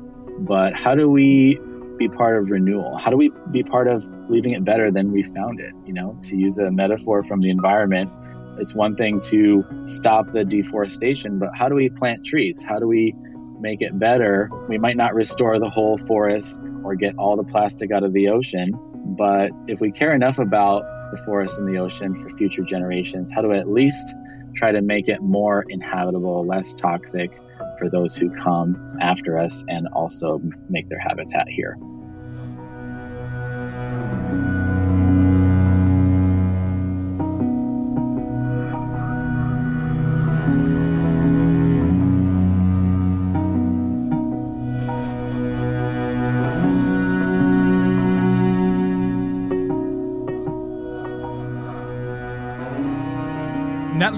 But 0.40 0.74
how 0.74 0.94
do 0.94 1.10
we 1.10 1.58
be 1.98 2.08
part 2.08 2.38
of 2.38 2.50
renewal? 2.50 2.96
How 2.96 3.10
do 3.10 3.16
we 3.16 3.30
be 3.50 3.62
part 3.62 3.88
of 3.88 4.06
leaving 4.30 4.52
it 4.52 4.64
better 4.64 4.90
than 4.90 5.12
we 5.12 5.22
found 5.22 5.60
it? 5.60 5.74
You 5.84 5.92
know, 5.92 6.18
to 6.24 6.36
use 6.36 6.58
a 6.58 6.70
metaphor 6.70 7.22
from 7.22 7.40
the 7.40 7.50
environment, 7.50 8.10
it's 8.58 8.74
one 8.74 8.96
thing 8.96 9.20
to 9.22 9.64
stop 9.84 10.28
the 10.28 10.44
deforestation, 10.44 11.38
but 11.38 11.50
how 11.54 11.68
do 11.68 11.74
we 11.74 11.90
plant 11.90 12.24
trees? 12.24 12.64
How 12.64 12.78
do 12.78 12.86
we 12.86 13.14
make 13.60 13.82
it 13.82 13.98
better? 13.98 14.50
We 14.68 14.78
might 14.78 14.96
not 14.96 15.14
restore 15.14 15.58
the 15.58 15.68
whole 15.68 15.98
forest 15.98 16.60
or 16.84 16.94
get 16.94 17.14
all 17.18 17.36
the 17.36 17.44
plastic 17.44 17.90
out 17.90 18.04
of 18.04 18.12
the 18.12 18.28
ocean, 18.28 18.66
but 19.16 19.50
if 19.66 19.80
we 19.80 19.90
care 19.90 20.14
enough 20.14 20.38
about 20.38 20.82
the 21.10 21.16
forest 21.18 21.58
and 21.58 21.68
the 21.68 21.78
ocean 21.78 22.14
for 22.14 22.28
future 22.30 22.62
generations, 22.62 23.32
how 23.32 23.42
do 23.42 23.48
we 23.48 23.56
at 23.58 23.68
least 23.68 24.14
try 24.54 24.72
to 24.72 24.82
make 24.82 25.08
it 25.08 25.22
more 25.22 25.64
inhabitable, 25.68 26.44
less 26.44 26.74
toxic 26.74 27.38
for 27.78 27.88
those 27.88 28.16
who 28.16 28.30
come 28.30 28.98
after 29.00 29.38
us, 29.38 29.64
and 29.68 29.88
also 29.92 30.40
make 30.68 30.88
their 30.88 30.98
habitat 30.98 31.48
here? 31.48 31.78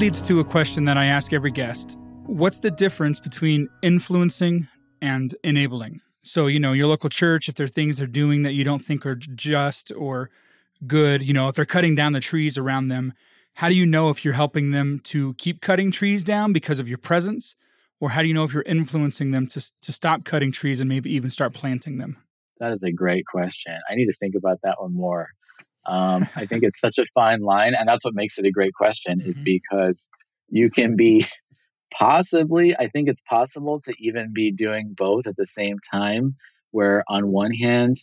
Leads 0.00 0.22
to 0.22 0.40
a 0.40 0.44
question 0.44 0.86
that 0.86 0.96
I 0.96 1.04
ask 1.04 1.34
every 1.34 1.50
guest 1.50 1.98
What's 2.24 2.60
the 2.60 2.70
difference 2.70 3.20
between 3.20 3.68
influencing 3.82 4.66
and 5.02 5.34
enabling? 5.44 6.00
So, 6.22 6.46
you 6.46 6.58
know, 6.58 6.72
your 6.72 6.86
local 6.86 7.10
church, 7.10 7.50
if 7.50 7.54
there 7.54 7.66
are 7.66 7.68
things 7.68 7.98
they're 7.98 8.06
doing 8.06 8.42
that 8.44 8.54
you 8.54 8.64
don't 8.64 8.82
think 8.82 9.04
are 9.04 9.14
just 9.14 9.92
or 9.94 10.30
good, 10.86 11.22
you 11.22 11.34
know, 11.34 11.48
if 11.48 11.54
they're 11.54 11.66
cutting 11.66 11.94
down 11.94 12.12
the 12.12 12.20
trees 12.20 12.56
around 12.56 12.88
them, 12.88 13.12
how 13.56 13.68
do 13.68 13.74
you 13.74 13.84
know 13.84 14.08
if 14.08 14.24
you're 14.24 14.32
helping 14.32 14.70
them 14.70 15.00
to 15.04 15.34
keep 15.34 15.60
cutting 15.60 15.90
trees 15.90 16.24
down 16.24 16.54
because 16.54 16.78
of 16.78 16.88
your 16.88 16.96
presence? 16.96 17.54
Or 18.00 18.10
how 18.10 18.22
do 18.22 18.28
you 18.28 18.32
know 18.32 18.44
if 18.44 18.54
you're 18.54 18.62
influencing 18.62 19.32
them 19.32 19.48
to, 19.48 19.60
to 19.82 19.92
stop 19.92 20.24
cutting 20.24 20.50
trees 20.50 20.80
and 20.80 20.88
maybe 20.88 21.12
even 21.12 21.28
start 21.28 21.52
planting 21.52 21.98
them? 21.98 22.16
That 22.58 22.72
is 22.72 22.84
a 22.84 22.92
great 22.92 23.26
question. 23.26 23.78
I 23.90 23.96
need 23.96 24.06
to 24.06 24.14
think 24.14 24.34
about 24.34 24.62
that 24.62 24.80
one 24.80 24.94
more. 24.94 25.28
Um, 25.87 26.29
I 26.37 26.47
think 26.47 26.62
it's 26.62 26.81
such 26.81 26.99
a 26.99 27.07
fine 27.14 27.40
line, 27.40 27.75
and 27.79 27.88
that's 27.88 28.05
what 28.05 28.14
makes 28.14 28.38
it 28.38 28.47
a 28.47 28.51
great 28.51 28.75
question, 28.75 29.21
mm-hmm. 29.21 29.29
is 29.29 29.40
because 29.40 30.09
you 30.49 30.71
can 30.71 30.97
be 30.97 31.25
possibly, 31.93 32.77
I 32.77 32.87
think 32.87 33.09
it's 33.09 33.23
possible 33.23 33.81
to 33.85 33.95
even 33.99 34.33
be 34.33 34.53
doing 34.53 34.95
both 34.97 35.27
at 35.27 35.37
the 35.37 35.47
same 35.47 35.79
time, 35.93 36.37
where 36.71 37.05
on 37.09 37.33
one 37.33 37.53
hand, 37.53 37.97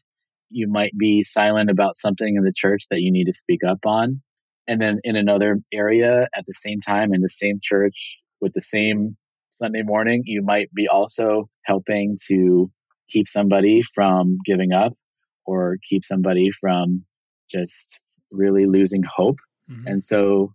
you 0.49 0.67
might 0.67 0.97
be 0.97 1.21
silent 1.23 1.69
about 1.69 1.95
something 1.95 2.35
in 2.35 2.43
the 2.43 2.53
church 2.55 2.83
that 2.89 3.01
you 3.01 3.11
need 3.11 3.25
to 3.25 3.33
speak 3.33 3.63
up 3.63 3.85
on. 3.85 4.21
And 4.67 4.81
then 4.81 4.99
in 5.03 5.15
another 5.15 5.59
area 5.73 6.27
at 6.35 6.45
the 6.45 6.53
same 6.53 6.81
time 6.81 7.13
in 7.13 7.21
the 7.21 7.29
same 7.29 7.59
church 7.61 8.17
with 8.41 8.53
the 8.53 8.61
same 8.61 9.17
Sunday 9.49 9.83
morning, 9.83 10.23
you 10.25 10.41
might 10.41 10.73
be 10.73 10.87
also 10.87 11.47
helping 11.63 12.17
to 12.27 12.71
keep 13.09 13.27
somebody 13.27 13.81
from 13.81 14.37
giving 14.45 14.73
up 14.73 14.93
or 15.45 15.77
keep 15.87 16.03
somebody 16.03 16.51
from 16.51 17.05
just 17.49 17.99
really 18.31 18.65
losing 18.65 19.03
hope. 19.03 19.37
Mm-hmm. 19.69 19.87
And 19.87 20.03
so 20.03 20.53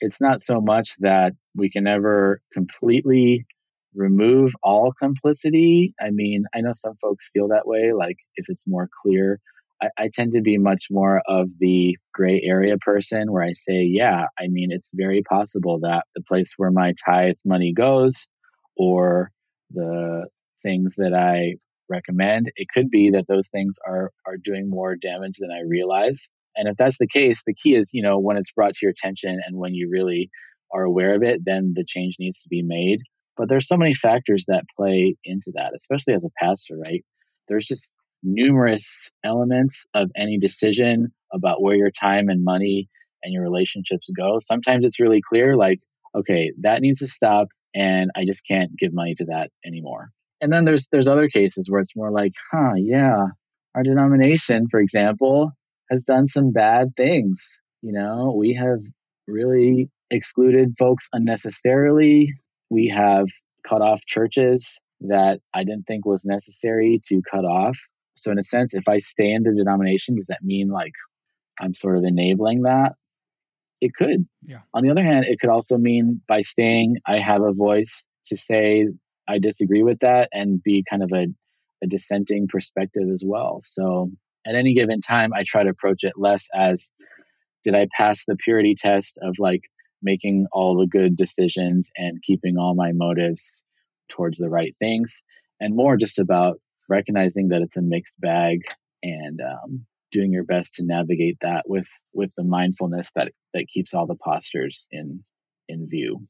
it's 0.00 0.20
not 0.20 0.40
so 0.40 0.60
much 0.60 0.96
that 1.00 1.32
we 1.56 1.70
can 1.70 1.86
ever 1.86 2.40
completely 2.52 3.46
remove 3.94 4.52
all 4.62 4.92
complicity. 4.92 5.94
I 6.00 6.10
mean, 6.10 6.44
I 6.54 6.60
know 6.60 6.72
some 6.72 6.96
folks 6.96 7.30
feel 7.32 7.48
that 7.48 7.66
way, 7.66 7.92
like 7.92 8.18
if 8.36 8.46
it's 8.48 8.66
more 8.66 8.88
clear. 9.02 9.40
I, 9.80 9.90
I, 9.96 10.10
tend 10.12 10.32
to 10.32 10.40
be 10.40 10.58
much 10.58 10.86
more 10.90 11.22
of 11.26 11.48
the 11.60 11.96
gray 12.12 12.40
area 12.42 12.78
person 12.78 13.30
where 13.30 13.44
I 13.44 13.52
say, 13.52 13.84
yeah, 13.84 14.26
I 14.36 14.48
mean, 14.48 14.72
it's 14.72 14.90
very 14.92 15.22
possible 15.22 15.78
that 15.82 16.04
the 16.16 16.22
place 16.22 16.54
where 16.56 16.72
my 16.72 16.94
tithe 17.04 17.36
money 17.44 17.72
goes 17.72 18.26
or 18.76 19.30
the 19.70 20.28
things 20.62 20.96
that 20.96 21.14
I 21.14 21.56
recommend, 21.88 22.50
it 22.56 22.68
could 22.72 22.90
be 22.90 23.10
that 23.10 23.26
those 23.28 23.48
things 23.48 23.78
are, 23.86 24.10
are 24.26 24.36
doing 24.36 24.68
more 24.68 24.96
damage 24.96 25.36
than 25.38 25.50
I 25.50 25.60
realize. 25.66 26.28
And 26.56 26.68
if 26.68 26.76
that's 26.76 26.98
the 26.98 27.06
case, 27.06 27.44
the 27.44 27.54
key 27.54 27.76
is, 27.76 27.92
you 27.94 28.02
know, 28.02 28.18
when 28.18 28.36
it's 28.36 28.52
brought 28.52 28.74
to 28.74 28.80
your 28.82 28.90
attention 28.90 29.40
and 29.46 29.56
when 29.56 29.74
you 29.74 29.88
really 29.90 30.30
are 30.72 30.82
aware 30.82 31.14
of 31.14 31.22
it, 31.22 31.40
then 31.44 31.72
the 31.74 31.84
change 31.86 32.16
needs 32.18 32.40
to 32.40 32.48
be 32.48 32.62
made. 32.62 33.00
But 33.36 33.48
there's 33.48 33.68
so 33.68 33.76
many 33.76 33.94
factors 33.94 34.44
that 34.48 34.64
play 34.76 35.16
into 35.24 35.52
that, 35.54 35.72
especially 35.76 36.14
as 36.14 36.24
a 36.24 36.44
pastor, 36.44 36.76
right? 36.88 37.04
There's 37.46 37.64
just 37.64 37.92
numerous 38.22 39.10
elements 39.24 39.86
of 39.94 40.10
any 40.16 40.38
decision 40.38 41.12
about 41.32 41.62
where 41.62 41.76
your 41.76 41.92
time 41.92 42.28
and 42.28 42.42
money 42.42 42.88
and 43.22 43.32
your 43.32 43.42
relationships 43.42 44.10
go. 44.16 44.38
Sometimes 44.40 44.84
it's 44.84 45.00
really 45.00 45.20
clear, 45.20 45.56
like, 45.56 45.78
okay, 46.14 46.52
that 46.62 46.80
needs 46.80 46.98
to 47.00 47.06
stop, 47.06 47.48
and 47.74 48.10
I 48.16 48.24
just 48.24 48.46
can't 48.46 48.76
give 48.76 48.92
money 48.92 49.14
to 49.16 49.26
that 49.26 49.50
anymore. 49.64 50.10
And 50.40 50.52
then 50.52 50.64
there's 50.64 50.88
there's 50.90 51.08
other 51.08 51.28
cases 51.28 51.68
where 51.68 51.80
it's 51.80 51.96
more 51.96 52.10
like, 52.10 52.32
huh, 52.52 52.74
yeah, 52.76 53.26
our 53.74 53.82
denomination, 53.82 54.68
for 54.68 54.80
example, 54.80 55.52
has 55.90 56.04
done 56.04 56.26
some 56.26 56.52
bad 56.52 56.96
things. 56.96 57.60
You 57.82 57.92
know, 57.92 58.34
we 58.36 58.54
have 58.54 58.80
really 59.26 59.90
excluded 60.10 60.70
folks 60.78 61.08
unnecessarily. 61.12 62.32
We 62.70 62.88
have 62.88 63.26
cut 63.66 63.82
off 63.82 64.04
churches 64.06 64.80
that 65.00 65.40
I 65.54 65.64
didn't 65.64 65.84
think 65.84 66.04
was 66.04 66.24
necessary 66.24 67.00
to 67.06 67.22
cut 67.30 67.44
off. 67.44 67.78
So, 68.16 68.32
in 68.32 68.38
a 68.38 68.42
sense, 68.42 68.74
if 68.74 68.88
I 68.88 68.98
stay 68.98 69.30
in 69.30 69.42
the 69.42 69.54
denomination, 69.54 70.16
does 70.16 70.26
that 70.26 70.42
mean 70.42 70.68
like 70.68 70.94
I'm 71.60 71.74
sort 71.74 71.98
of 71.98 72.04
enabling 72.04 72.62
that? 72.62 72.94
It 73.80 73.94
could. 73.94 74.26
Yeah. 74.44 74.60
On 74.74 74.82
the 74.82 74.90
other 74.90 75.04
hand, 75.04 75.26
it 75.26 75.38
could 75.38 75.50
also 75.50 75.78
mean 75.78 76.20
by 76.26 76.40
staying, 76.40 76.96
I 77.06 77.18
have 77.18 77.42
a 77.42 77.52
voice 77.52 78.06
to 78.26 78.36
say 78.36 78.88
I 79.28 79.38
disagree 79.38 79.82
with 79.82 80.00
that 80.00 80.30
and 80.32 80.62
be 80.62 80.84
kind 80.88 81.02
of 81.02 81.10
a, 81.12 81.26
a 81.82 81.86
dissenting 81.86 82.48
perspective 82.48 83.08
as 83.12 83.22
well. 83.26 83.60
So, 83.62 84.10
at 84.46 84.54
any 84.54 84.72
given 84.72 85.00
time, 85.00 85.32
I 85.34 85.44
try 85.46 85.62
to 85.62 85.70
approach 85.70 86.04
it 86.04 86.14
less 86.16 86.48
as 86.54 86.90
did 87.64 87.74
I 87.74 87.88
pass 87.96 88.24
the 88.24 88.36
purity 88.36 88.74
test 88.76 89.18
of 89.20 89.36
like 89.38 89.62
making 90.02 90.46
all 90.52 90.76
the 90.76 90.86
good 90.86 91.16
decisions 91.16 91.90
and 91.96 92.22
keeping 92.22 92.56
all 92.56 92.74
my 92.74 92.92
motives 92.92 93.64
towards 94.08 94.38
the 94.38 94.48
right 94.48 94.74
things, 94.78 95.22
and 95.60 95.76
more 95.76 95.96
just 95.96 96.18
about 96.18 96.60
recognizing 96.88 97.48
that 97.48 97.62
it's 97.62 97.76
a 97.76 97.82
mixed 97.82 98.18
bag 98.20 98.62
and 99.02 99.40
um, 99.42 99.86
doing 100.12 100.32
your 100.32 100.44
best 100.44 100.74
to 100.74 100.84
navigate 100.84 101.38
that 101.40 101.68
with 101.68 101.88
with 102.14 102.32
the 102.36 102.44
mindfulness 102.44 103.12
that 103.14 103.32
that 103.54 103.68
keeps 103.68 103.92
all 103.94 104.06
the 104.06 104.16
postures 104.16 104.88
in 104.90 105.22
in 105.68 105.88
view. 105.88 106.20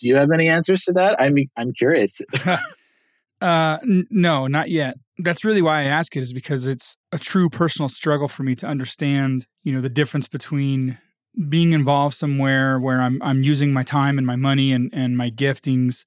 Do 0.00 0.08
you 0.08 0.16
have 0.16 0.30
any 0.30 0.48
answers 0.48 0.82
to 0.82 0.92
that? 0.92 1.20
I'm 1.20 1.36
I'm 1.56 1.72
curious. 1.72 2.20
uh, 3.40 3.78
n- 3.82 4.06
no, 4.10 4.46
not 4.46 4.70
yet 4.70 4.96
that's 5.18 5.44
really 5.44 5.62
why 5.62 5.80
I 5.80 5.84
ask 5.84 6.16
it 6.16 6.20
is 6.20 6.32
because 6.32 6.66
it's 6.66 6.96
a 7.12 7.18
true 7.18 7.48
personal 7.48 7.88
struggle 7.88 8.28
for 8.28 8.42
me 8.42 8.54
to 8.56 8.66
understand, 8.66 9.46
you 9.62 9.72
know, 9.72 9.80
the 9.80 9.88
difference 9.88 10.28
between 10.28 10.98
being 11.48 11.72
involved 11.72 12.16
somewhere 12.16 12.78
where 12.78 13.00
I'm 13.00 13.20
I'm 13.22 13.42
using 13.42 13.72
my 13.72 13.82
time 13.82 14.18
and 14.18 14.26
my 14.26 14.36
money 14.36 14.72
and 14.72 14.90
and 14.92 15.16
my 15.16 15.30
giftings 15.30 16.04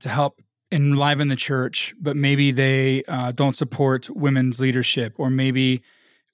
to 0.00 0.08
help 0.08 0.40
enliven 0.70 1.28
the 1.28 1.36
church, 1.36 1.94
but 2.00 2.16
maybe 2.16 2.50
they 2.50 3.04
uh, 3.04 3.30
don't 3.32 3.54
support 3.54 4.08
women's 4.10 4.60
leadership, 4.60 5.14
or 5.18 5.30
maybe 5.30 5.82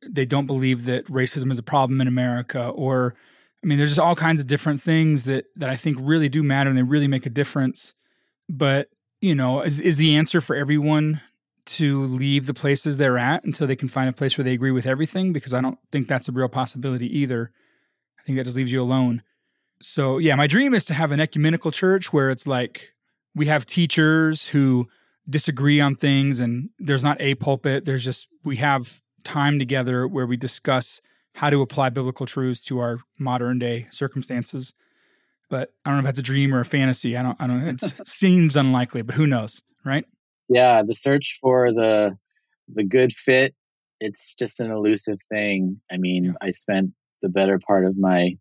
they 0.07 0.25
don't 0.25 0.47
believe 0.47 0.85
that 0.85 1.05
racism 1.07 1.51
is 1.51 1.59
a 1.59 1.63
problem 1.63 2.01
in 2.01 2.07
America, 2.09 2.69
or 2.69 3.15
I 3.63 3.67
mean, 3.67 3.79
there's 3.79 3.91
just 3.91 4.01
all 4.01 4.15
kinds 4.15 4.41
of 4.41 4.47
different 4.47 4.81
things 4.81 5.25
that 5.25 5.47
that 5.57 5.69
I 5.69 5.77
think 5.77 5.99
really 6.01 6.29
do 6.29 6.43
matter 6.43 6.71
and 6.71 6.79
they 6.79 6.83
really 6.83 7.09
make 7.09 7.27
a 7.27 7.31
difference. 7.31 7.95
But 8.49 8.89
you 9.21 9.35
know, 9.35 9.63
is 9.63 9.81
is 9.81 9.97
the 9.97 10.17
answer 10.17 10.41
for 10.41 10.55
everyone 10.55 11.21
to 11.67 12.05
leave 12.07 12.47
the 12.47 12.55
places 12.55 12.97
they're 12.97 13.19
at 13.19 13.45
until 13.45 13.67
they 13.67 13.77
can 13.77 13.89
find 13.89 14.09
a 14.09 14.13
place 14.13 14.39
where 14.39 14.45
they 14.45 14.55
agree 14.55 14.71
with 14.71 14.87
everything 14.87 15.33
because 15.35 15.53
I 15.53 15.61
don't 15.61 15.79
think 15.93 16.09
that's 16.09 16.29
a 16.29 16.33
real 16.33 16.49
possibility 16.49 17.19
either. 17.19 17.53
I 18.19 18.23
think 18.23 18.39
that 18.39 18.45
just 18.45 18.57
leaves 18.57 18.73
you 18.73 18.81
alone. 18.81 19.23
So, 19.81 20.19
yeah, 20.19 20.35
my 20.35 20.47
dream 20.47 20.73
is 20.73 20.87
to 20.87 20.95
have 20.95 21.13
an 21.13 21.21
ecumenical 21.21 21.71
church 21.71 22.13
where 22.13 22.31
it's 22.31 22.47
like 22.47 22.93
we 23.35 23.47
have 23.47 23.67
teachers 23.67 24.49
who 24.49 24.89
disagree 25.29 25.79
on 25.79 25.95
things 25.95 26.41
and 26.41 26.71
there's 26.79 27.05
not 27.05 27.21
a 27.21 27.35
pulpit, 27.35 27.85
there's 27.85 28.05
just 28.05 28.29
we 28.45 28.57
have 28.57 29.03
time 29.25 29.59
together 29.59 30.09
where 30.09 30.27
we 30.27 30.37
discuss 30.37 31.03
how 31.35 31.51
to 31.51 31.63
apply 31.63 31.91
biblical 31.91 32.27
truths 32.27 32.61
to 32.65 32.79
our 32.79 33.01
modern 33.19 33.59
day 33.59 33.87
circumstances. 33.91 34.75
But 35.51 35.73
I 35.85 35.91
don't 35.91 35.97
know 35.97 36.01
if 36.01 36.07
that's 36.07 36.19
a 36.19 36.23
dream 36.23 36.55
or 36.55 36.61
a 36.61 36.65
fantasy. 36.65 37.17
I 37.17 37.23
don't 37.23 37.41
I 37.41 37.47
don't 37.47 37.63
it 37.63 37.81
seems 38.07 38.57
unlikely, 38.57 39.03
but 39.03 39.15
who 39.15 39.27
knows, 39.27 39.63
right? 39.85 40.05
yeah 40.49 40.83
the 40.83 40.95
search 40.95 41.39
for 41.41 41.73
the 41.73 42.17
the 42.69 42.85
good 42.85 43.13
fit 43.13 43.55
it's 44.01 44.35
just 44.35 44.61
an 44.61 44.71
elusive 44.71 45.19
thing 45.31 45.81
i 45.91 45.97
mean 45.97 46.25
yeah. 46.25 46.33
i 46.41 46.51
spent 46.51 46.93
the 47.23 47.29
better 47.29 47.59
part 47.59 47.85
of 47.85 47.97
my 47.99 48.37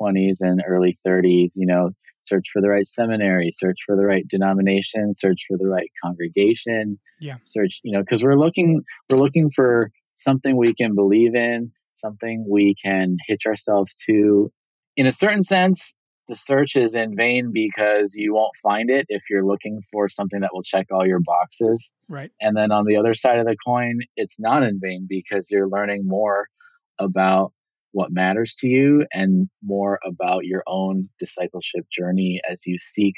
20s 0.00 0.38
and 0.40 0.62
early 0.66 0.94
30s 1.06 1.52
you 1.56 1.66
know 1.66 1.88
search 2.20 2.48
for 2.52 2.62
the 2.62 2.68
right 2.68 2.86
seminary 2.86 3.50
search 3.50 3.78
for 3.84 3.96
the 3.96 4.06
right 4.06 4.24
denomination 4.28 5.12
search 5.12 5.44
for 5.46 5.56
the 5.58 5.68
right 5.68 5.90
congregation 6.02 6.98
yeah 7.20 7.36
search 7.44 7.80
you 7.82 7.92
know 7.92 8.00
because 8.00 8.22
we're 8.22 8.38
looking 8.38 8.82
we're 9.10 9.18
looking 9.18 9.50
for 9.50 9.90
something 10.14 10.56
we 10.56 10.74
can 10.74 10.94
believe 10.94 11.34
in 11.34 11.72
something 12.02 12.44
we 12.50 12.74
can 12.74 13.16
hitch 13.26 13.46
ourselves 13.46 13.94
to 14.06 14.50
in 14.96 15.06
a 15.06 15.12
certain 15.12 15.42
sense 15.42 15.96
the 16.28 16.36
search 16.36 16.76
is 16.76 16.94
in 16.94 17.16
vain 17.16 17.50
because 17.52 18.14
you 18.14 18.34
won't 18.34 18.54
find 18.62 18.90
it 18.90 19.06
if 19.08 19.24
you're 19.28 19.44
looking 19.44 19.80
for 19.90 20.08
something 20.08 20.40
that 20.40 20.50
will 20.52 20.62
check 20.62 20.86
all 20.90 21.06
your 21.06 21.20
boxes. 21.20 21.92
Right. 22.08 22.30
And 22.40 22.56
then 22.56 22.70
on 22.70 22.84
the 22.86 22.96
other 22.96 23.14
side 23.14 23.38
of 23.38 23.46
the 23.46 23.56
coin, 23.64 23.98
it's 24.16 24.38
not 24.38 24.62
in 24.62 24.78
vain 24.80 25.06
because 25.08 25.50
you're 25.50 25.68
learning 25.68 26.02
more 26.04 26.46
about 26.98 27.52
what 27.90 28.12
matters 28.12 28.54
to 28.60 28.68
you 28.68 29.04
and 29.12 29.48
more 29.62 29.98
about 30.04 30.44
your 30.44 30.62
own 30.66 31.04
discipleship 31.18 31.84
journey 31.90 32.40
as 32.48 32.66
you 32.66 32.78
seek 32.78 33.14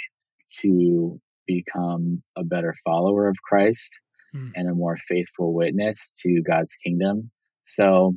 to 0.60 1.20
become 1.46 2.22
a 2.36 2.44
better 2.44 2.74
follower 2.84 3.28
of 3.28 3.36
Christ 3.42 4.00
mm. 4.34 4.50
and 4.56 4.68
a 4.68 4.74
more 4.74 4.96
faithful 4.96 5.54
witness 5.54 6.12
to 6.22 6.42
God's 6.42 6.74
kingdom. 6.76 7.30
So 7.66 8.14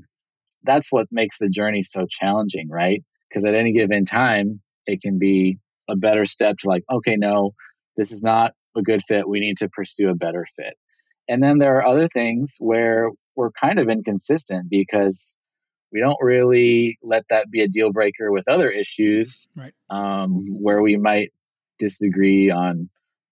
that's 0.67 0.91
what 0.91 1.07
makes 1.11 1.39
the 1.39 1.49
journey 1.49 1.81
so 1.81 2.05
challenging, 2.07 2.69
right? 2.69 3.03
Because 3.27 3.45
at 3.45 3.55
any 3.55 3.71
given 3.71 4.05
time, 4.05 4.61
it 4.85 5.01
can 5.01 5.17
be 5.17 5.57
a 5.89 5.95
better 5.95 6.25
step 6.25 6.57
to 6.59 6.69
like, 6.69 6.83
okay, 6.91 7.15
no, 7.17 7.51
this 7.95 8.11
is 8.11 8.21
not 8.21 8.53
a 8.75 8.83
good 8.83 9.01
fit. 9.01 9.27
We 9.27 9.39
need 9.39 9.57
to 9.59 9.69
pursue 9.69 10.09
a 10.09 10.15
better 10.15 10.45
fit. 10.55 10.75
And 11.27 11.41
then 11.41 11.57
there 11.57 11.77
are 11.77 11.85
other 11.85 12.07
things 12.07 12.57
where 12.59 13.09
we're 13.35 13.51
kind 13.51 13.79
of 13.79 13.89
inconsistent 13.89 14.69
because 14.69 15.37
we 15.91 15.99
don't 15.99 16.17
really 16.21 16.97
let 17.01 17.23
that 17.29 17.49
be 17.49 17.61
a 17.61 17.67
deal 17.67 17.91
breaker 17.91 18.31
with 18.31 18.47
other 18.47 18.69
issues 18.69 19.47
right. 19.55 19.73
um, 19.89 20.35
where 20.61 20.81
we 20.81 20.97
might 20.97 21.31
disagree 21.79 22.49
on 22.49 22.89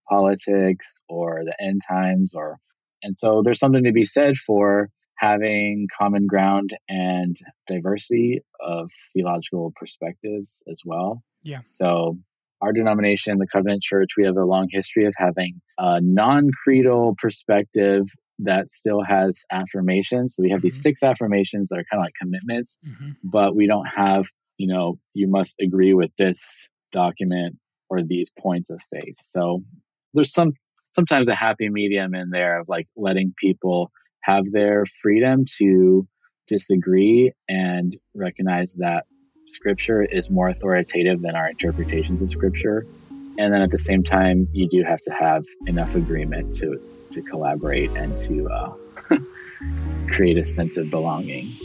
politics 0.07 1.01
or 1.09 1.43
the 1.43 1.55
end 1.61 1.81
times 1.87 2.35
or 2.35 2.57
and 3.01 3.17
so 3.17 3.41
there's 3.43 3.59
something 3.59 3.83
to 3.83 3.91
be 3.91 4.05
said 4.05 4.37
for 4.37 4.89
having 5.17 5.87
common 5.97 6.27
ground 6.27 6.71
and 6.89 7.35
diversity 7.67 8.41
of 8.59 8.91
theological 9.13 9.73
perspectives 9.75 10.63
as 10.69 10.81
well. 10.85 11.23
Yeah. 11.43 11.61
So 11.63 12.15
our 12.61 12.73
denomination, 12.73 13.37
the 13.37 13.47
Covenant 13.47 13.83
Church, 13.83 14.11
we 14.17 14.25
have 14.25 14.37
a 14.37 14.45
long 14.45 14.67
history 14.69 15.05
of 15.05 15.13
having 15.17 15.61
a 15.77 15.99
non-creedal 16.01 17.15
perspective 17.17 18.05
that 18.39 18.69
still 18.69 19.01
has 19.01 19.45
affirmations. 19.51 20.35
So 20.35 20.43
we 20.43 20.49
have 20.49 20.59
mm-hmm. 20.59 20.67
these 20.67 20.81
six 20.81 21.03
affirmations 21.03 21.69
that 21.69 21.79
are 21.79 21.85
kind 21.89 22.01
of 22.01 22.05
like 22.05 22.13
commitments, 22.19 22.77
mm-hmm. 22.85 23.11
but 23.23 23.55
we 23.55 23.67
don't 23.67 23.87
have, 23.87 24.27
you 24.57 24.67
know, 24.67 24.97
you 25.13 25.27
must 25.27 25.55
agree 25.61 25.93
with 25.93 26.11
this 26.17 26.67
document 26.91 27.57
or 27.89 28.01
these 28.01 28.31
points 28.37 28.69
of 28.69 28.81
faith. 28.91 29.15
So 29.21 29.63
there's 30.13 30.33
some 30.33 30.53
sometimes 30.91 31.29
a 31.29 31.35
happy 31.35 31.69
medium 31.69 32.15
in 32.15 32.29
there 32.29 32.59
of 32.59 32.69
like 32.69 32.87
letting 32.95 33.33
people 33.37 33.91
have 34.25 34.45
their 34.51 34.85
freedom 34.85 35.45
to 35.57 36.07
disagree 36.47 37.31
and 37.47 37.95
recognize 38.15 38.75
that 38.75 39.05
scripture 39.47 40.01
is 40.01 40.29
more 40.29 40.47
authoritative 40.47 41.21
than 41.21 41.35
our 41.35 41.49
interpretations 41.49 42.21
of 42.21 42.29
scripture. 42.29 42.85
And 43.37 43.53
then 43.53 43.61
at 43.61 43.69
the 43.69 43.77
same 43.77 44.03
time, 44.03 44.47
you 44.53 44.67
do 44.67 44.83
have 44.83 45.01
to 45.01 45.11
have 45.11 45.43
enough 45.67 45.95
agreement 45.95 46.55
to, 46.57 46.79
to 47.11 47.21
collaborate 47.21 47.91
and 47.91 48.17
to 48.19 48.49
uh, 48.49 48.73
create 50.09 50.37
a 50.37 50.45
sense 50.45 50.77
of 50.77 50.89
belonging. 50.89 51.55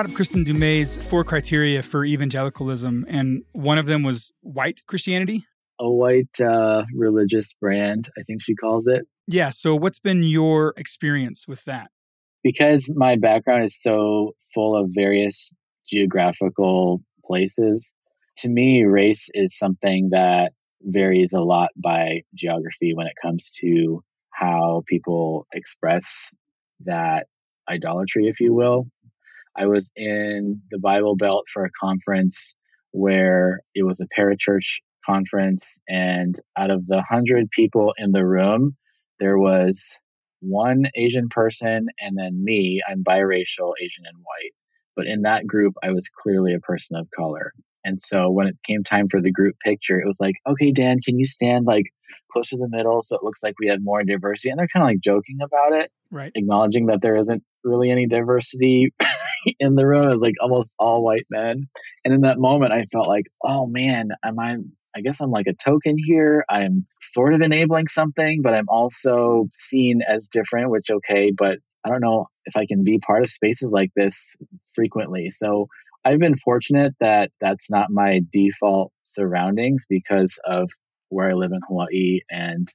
Brought 0.00 0.12
up 0.12 0.16
Kristin 0.16 0.46
Du 0.46 1.02
four 1.02 1.24
criteria 1.24 1.82
for 1.82 2.06
evangelicalism, 2.06 3.04
and 3.06 3.42
one 3.52 3.76
of 3.76 3.84
them 3.84 4.02
was 4.02 4.32
white 4.40 4.80
Christianity. 4.86 5.44
A 5.78 5.90
white 5.90 6.40
uh, 6.40 6.84
religious 6.96 7.52
brand, 7.52 8.08
I 8.18 8.22
think 8.22 8.42
she 8.42 8.54
calls 8.54 8.86
it. 8.86 9.06
Yeah. 9.26 9.50
So, 9.50 9.76
what's 9.76 9.98
been 9.98 10.22
your 10.22 10.72
experience 10.78 11.46
with 11.46 11.64
that? 11.64 11.90
Because 12.42 12.90
my 12.96 13.16
background 13.16 13.64
is 13.64 13.78
so 13.78 14.32
full 14.54 14.74
of 14.74 14.88
various 14.94 15.50
geographical 15.86 17.02
places, 17.22 17.92
to 18.38 18.48
me, 18.48 18.84
race 18.84 19.28
is 19.34 19.58
something 19.58 20.08
that 20.12 20.54
varies 20.80 21.34
a 21.34 21.42
lot 21.42 21.72
by 21.76 22.22
geography 22.34 22.94
when 22.94 23.06
it 23.06 23.16
comes 23.20 23.50
to 23.60 24.02
how 24.30 24.82
people 24.86 25.46
express 25.52 26.32
that 26.86 27.26
idolatry, 27.68 28.28
if 28.28 28.40
you 28.40 28.54
will. 28.54 28.86
I 29.56 29.66
was 29.66 29.90
in 29.96 30.62
the 30.70 30.78
Bible 30.78 31.16
Belt 31.16 31.46
for 31.52 31.64
a 31.64 31.70
conference 31.78 32.54
where 32.92 33.60
it 33.74 33.84
was 33.84 34.00
a 34.00 34.08
parachurch 34.18 34.78
conference, 35.04 35.78
and 35.88 36.38
out 36.56 36.70
of 36.70 36.86
the 36.86 37.02
hundred 37.02 37.50
people 37.50 37.94
in 37.98 38.12
the 38.12 38.26
room, 38.26 38.76
there 39.18 39.38
was 39.38 39.98
one 40.40 40.86
Asian 40.94 41.28
person 41.28 41.86
and 42.00 42.18
then 42.18 42.42
me. 42.42 42.80
I'm 42.88 43.04
biracial, 43.04 43.72
Asian 43.80 44.06
and 44.06 44.16
white. 44.16 44.52
But 44.96 45.06
in 45.06 45.22
that 45.22 45.46
group, 45.46 45.74
I 45.82 45.92
was 45.92 46.08
clearly 46.08 46.54
a 46.54 46.60
person 46.60 46.96
of 46.96 47.08
color. 47.16 47.52
And 47.84 48.00
so 48.00 48.30
when 48.30 48.46
it 48.46 48.56
came 48.64 48.84
time 48.84 49.08
for 49.08 49.20
the 49.20 49.32
group 49.32 49.56
picture, 49.60 49.98
it 49.98 50.06
was 50.06 50.20
like, 50.20 50.34
okay, 50.46 50.70
Dan, 50.72 50.98
can 51.00 51.18
you 51.18 51.26
stand 51.26 51.66
like 51.66 51.86
close 52.30 52.50
to 52.50 52.56
the 52.56 52.68
middle 52.68 53.02
so 53.02 53.16
it 53.16 53.22
looks 53.22 53.42
like 53.42 53.54
we 53.58 53.68
have 53.68 53.82
more 53.82 54.02
diversity? 54.04 54.50
And 54.50 54.58
they're 54.58 54.68
kind 54.68 54.82
of 54.82 54.88
like 54.88 55.00
joking 55.00 55.38
about 55.42 55.72
it, 55.72 55.90
right? 56.10 56.32
Acknowledging 56.34 56.86
that 56.86 57.00
there 57.00 57.16
isn't 57.16 57.42
really 57.64 57.90
any 57.90 58.06
diversity 58.06 58.92
in 59.60 59.74
the 59.74 59.86
room. 59.86 60.04
It 60.04 60.12
was 60.12 60.22
like 60.22 60.34
almost 60.40 60.74
all 60.78 61.02
white 61.04 61.26
men. 61.30 61.68
And 62.04 62.14
in 62.14 62.20
that 62.22 62.38
moment, 62.38 62.72
I 62.72 62.84
felt 62.84 63.08
like, 63.08 63.26
oh 63.42 63.66
man, 63.66 64.10
am 64.24 64.38
I? 64.38 64.56
I 64.94 65.02
guess 65.02 65.20
I'm 65.20 65.30
like 65.30 65.46
a 65.46 65.54
token 65.54 65.96
here. 65.96 66.44
I'm 66.48 66.84
sort 67.00 67.32
of 67.32 67.42
enabling 67.42 67.86
something, 67.86 68.42
but 68.42 68.54
I'm 68.54 68.68
also 68.68 69.46
seen 69.52 70.00
as 70.06 70.26
different, 70.26 70.70
which 70.70 70.90
okay, 70.90 71.30
but 71.30 71.58
I 71.84 71.90
don't 71.90 72.00
know 72.00 72.26
if 72.44 72.56
I 72.56 72.66
can 72.66 72.82
be 72.82 72.98
part 72.98 73.22
of 73.22 73.30
spaces 73.30 73.72
like 73.72 73.90
this 73.94 74.36
frequently. 74.74 75.30
So 75.30 75.68
I've 76.04 76.18
been 76.18 76.34
fortunate 76.34 76.94
that 77.00 77.30
that's 77.40 77.70
not 77.70 77.90
my 77.90 78.22
default 78.32 78.92
surroundings 79.04 79.86
because 79.88 80.40
of 80.44 80.68
where 81.08 81.28
I 81.28 81.34
live 81.34 81.52
in 81.52 81.60
Hawaii 81.68 82.20
and 82.30 82.66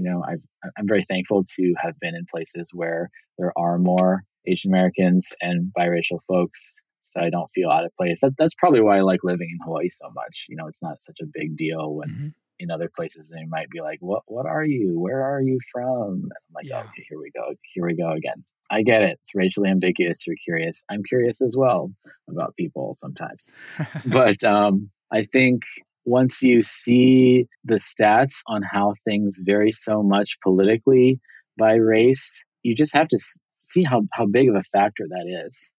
you 0.00 0.10
know 0.10 0.24
I've, 0.26 0.42
i'm 0.78 0.88
very 0.88 1.04
thankful 1.04 1.44
to 1.56 1.74
have 1.76 1.94
been 2.00 2.14
in 2.14 2.24
places 2.24 2.70
where 2.72 3.10
there 3.38 3.52
are 3.56 3.78
more 3.78 4.22
Asian 4.46 4.70
Americans 4.70 5.32
and 5.40 5.72
biracial 5.78 6.22
folks, 6.26 6.76
so 7.02 7.20
I 7.20 7.30
don't 7.30 7.48
feel 7.48 7.70
out 7.70 7.84
of 7.84 7.94
place. 7.94 8.20
That, 8.20 8.34
that's 8.38 8.54
probably 8.54 8.80
why 8.80 8.98
I 8.98 9.00
like 9.00 9.20
living 9.22 9.48
in 9.50 9.58
Hawaii 9.64 9.88
so 9.88 10.10
much. 10.14 10.46
You 10.48 10.56
know, 10.56 10.66
it's 10.66 10.82
not 10.82 11.00
such 11.00 11.18
a 11.20 11.26
big 11.32 11.56
deal 11.56 11.94
when 11.94 12.08
mm-hmm. 12.08 12.28
in 12.58 12.70
other 12.70 12.90
places 12.94 13.32
they 13.34 13.44
might 13.46 13.70
be 13.70 13.80
like, 13.80 13.98
"What? 14.00 14.22
What 14.26 14.46
are 14.46 14.64
you? 14.64 14.98
Where 14.98 15.22
are 15.22 15.40
you 15.40 15.58
from?" 15.72 16.22
And 16.22 16.32
I'm 16.32 16.54
like, 16.54 16.66
yeah. 16.66 16.80
"Okay, 16.80 17.04
here 17.08 17.18
we 17.18 17.30
go. 17.30 17.54
Here 17.62 17.84
we 17.84 17.94
go 17.94 18.10
again." 18.12 18.44
I 18.72 18.82
get 18.82 19.02
it. 19.02 19.18
It's 19.22 19.34
racially 19.34 19.68
ambiguous. 19.68 20.26
You're 20.26 20.36
curious. 20.42 20.84
I'm 20.88 21.02
curious 21.02 21.42
as 21.42 21.56
well 21.56 21.92
about 22.28 22.56
people 22.56 22.94
sometimes, 22.94 23.46
but 24.06 24.42
um, 24.44 24.88
I 25.10 25.24
think 25.24 25.62
once 26.04 26.42
you 26.42 26.62
see 26.62 27.46
the 27.64 27.76
stats 27.76 28.42
on 28.46 28.62
how 28.62 28.94
things 29.04 29.40
vary 29.44 29.70
so 29.70 30.02
much 30.02 30.38
politically 30.42 31.20
by 31.58 31.74
race, 31.74 32.42
you 32.62 32.74
just 32.74 32.94
have 32.94 33.08
to 33.08 33.18
see 33.60 33.84
how, 33.84 34.02
how 34.12 34.26
big 34.26 34.48
of 34.48 34.54
a 34.54 34.62
factor 34.62 35.04
that 35.08 35.44
is. 35.46 35.70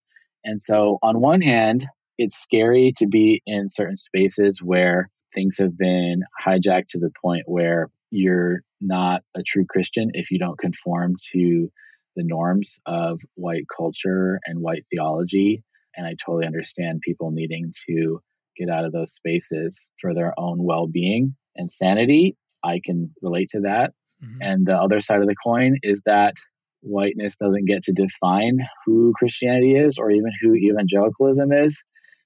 And 0.43 0.61
so, 0.61 0.97
on 1.01 1.21
one 1.21 1.41
hand, 1.41 1.85
it's 2.17 2.37
scary 2.37 2.93
to 2.97 3.07
be 3.07 3.41
in 3.45 3.69
certain 3.69 3.97
spaces 3.97 4.61
where 4.63 5.09
things 5.33 5.57
have 5.59 5.77
been 5.77 6.21
hijacked 6.43 6.87
to 6.89 6.99
the 6.99 7.11
point 7.23 7.43
where 7.45 7.89
you're 8.09 8.61
not 8.79 9.23
a 9.35 9.43
true 9.43 9.65
Christian 9.69 10.11
if 10.13 10.31
you 10.31 10.39
don't 10.39 10.57
conform 10.57 11.15
to 11.31 11.69
the 12.15 12.23
norms 12.23 12.81
of 12.85 13.21
white 13.35 13.65
culture 13.75 14.39
and 14.45 14.61
white 14.61 14.83
theology. 14.91 15.63
And 15.95 16.05
I 16.05 16.15
totally 16.23 16.45
understand 16.45 17.01
people 17.01 17.31
needing 17.31 17.71
to 17.87 18.21
get 18.61 18.73
out 18.73 18.85
of 18.85 18.91
those 18.91 19.13
spaces 19.13 19.91
for 19.99 20.13
their 20.13 20.33
own 20.37 20.63
well 20.63 20.87
being 20.87 21.35
and 21.55 21.71
sanity. 21.71 22.35
I 22.63 22.79
can 22.83 23.13
relate 23.21 23.49
to 23.49 23.61
that. 23.61 23.93
Mm-hmm. 24.23 24.37
And 24.41 24.65
the 24.65 24.75
other 24.75 25.01
side 25.01 25.21
of 25.21 25.27
the 25.27 25.35
coin 25.35 25.77
is 25.83 26.03
that 26.05 26.35
whiteness 26.81 27.35
doesn't 27.35 27.65
get 27.65 27.83
to 27.83 27.93
define 27.93 28.59
who 28.85 29.13
Christianity 29.15 29.75
is 29.75 29.97
or 29.97 30.11
even 30.11 30.31
who 30.41 30.55
evangelicalism 30.55 31.51
is. 31.51 31.83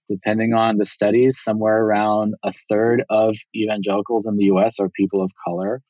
Depending 0.08 0.54
on 0.54 0.78
the 0.78 0.86
studies, 0.86 1.39
somewhere 1.39 1.82
around 1.84 2.36
a 2.43 2.52
third 2.52 3.04
of 3.10 3.36
evangelicals 3.56 4.28
in 4.28 4.38
the 4.38 4.45
US 4.45 4.80
are 4.80 4.89
people 4.89 5.21
of 5.21 5.32
color, 5.45 5.82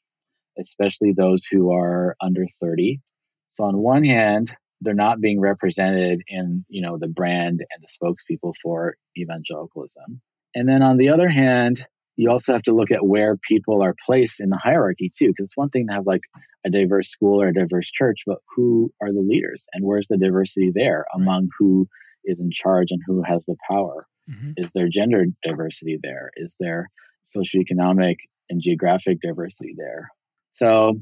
especially 0.58 1.12
those 1.12 1.46
who 1.46 1.74
are 1.74 2.16
under 2.22 2.46
30. 2.62 3.02
So 3.50 3.66
on 3.66 3.78
one 3.78 4.06
hand, 4.06 4.56
they're 4.82 4.94
not 4.94 5.22
being 5.22 5.42
represented 5.42 6.22
in, 6.28 6.64
you 6.70 6.82
know, 6.82 6.98
the 6.98 7.08
brand 7.08 7.66
and 7.72 7.82
the 7.82 7.88
spokespeople 7.88 8.54
for 8.62 8.96
evangelicalism. 9.18 10.22
And 10.56 10.68
then 10.68 10.82
on 10.82 10.98
the 10.98 11.10
other 11.10 11.30
hand, 11.30 11.86
you 12.16 12.32
also 12.32 12.54
have 12.54 12.64
to 12.64 12.74
look 12.74 12.92
at 12.92 13.06
where 13.06 13.36
people 13.36 13.84
are 13.84 13.96
placed 14.06 14.40
in 14.40 14.50
the 14.50 14.58
hierarchy 14.58 15.12
too 15.14 15.28
because 15.28 15.46
it's 15.46 15.58
one 15.58 15.70
thing 15.70 15.88
to 15.88 15.94
have 15.94 16.06
like 16.06 16.22
a 16.66 16.70
diverse 16.70 17.10
school 17.10 17.42
or 17.42 17.50
a 17.50 17.54
diverse 17.54 17.92
church 17.92 18.24
but 18.26 18.40
who 18.56 18.92
are 19.02 19.12
the 19.12 19.22
leaders? 19.22 19.68
And 19.74 19.86
where's 19.86 20.08
the 20.08 20.18
diversity 20.18 20.72
there 20.74 21.06
right. 21.14 21.22
among 21.22 21.50
who 21.60 21.88
is 22.24 22.40
in 22.40 22.52
charge 22.52 22.88
and 22.92 23.02
who 23.06 23.22
has 23.24 23.46
the 23.46 23.58
power? 23.70 24.02
Mm-hmm. 24.28 24.54
is 24.58 24.72
there 24.72 24.90
gender 24.90 25.26
diversity 25.44 26.00
there? 26.02 26.32
Is 26.36 26.56
there 26.60 26.90
socioeconomic 27.28 28.16
and 28.50 28.60
geographic 28.60 29.20
diversity 29.22 29.76
there? 29.78 30.10
So 30.54 30.96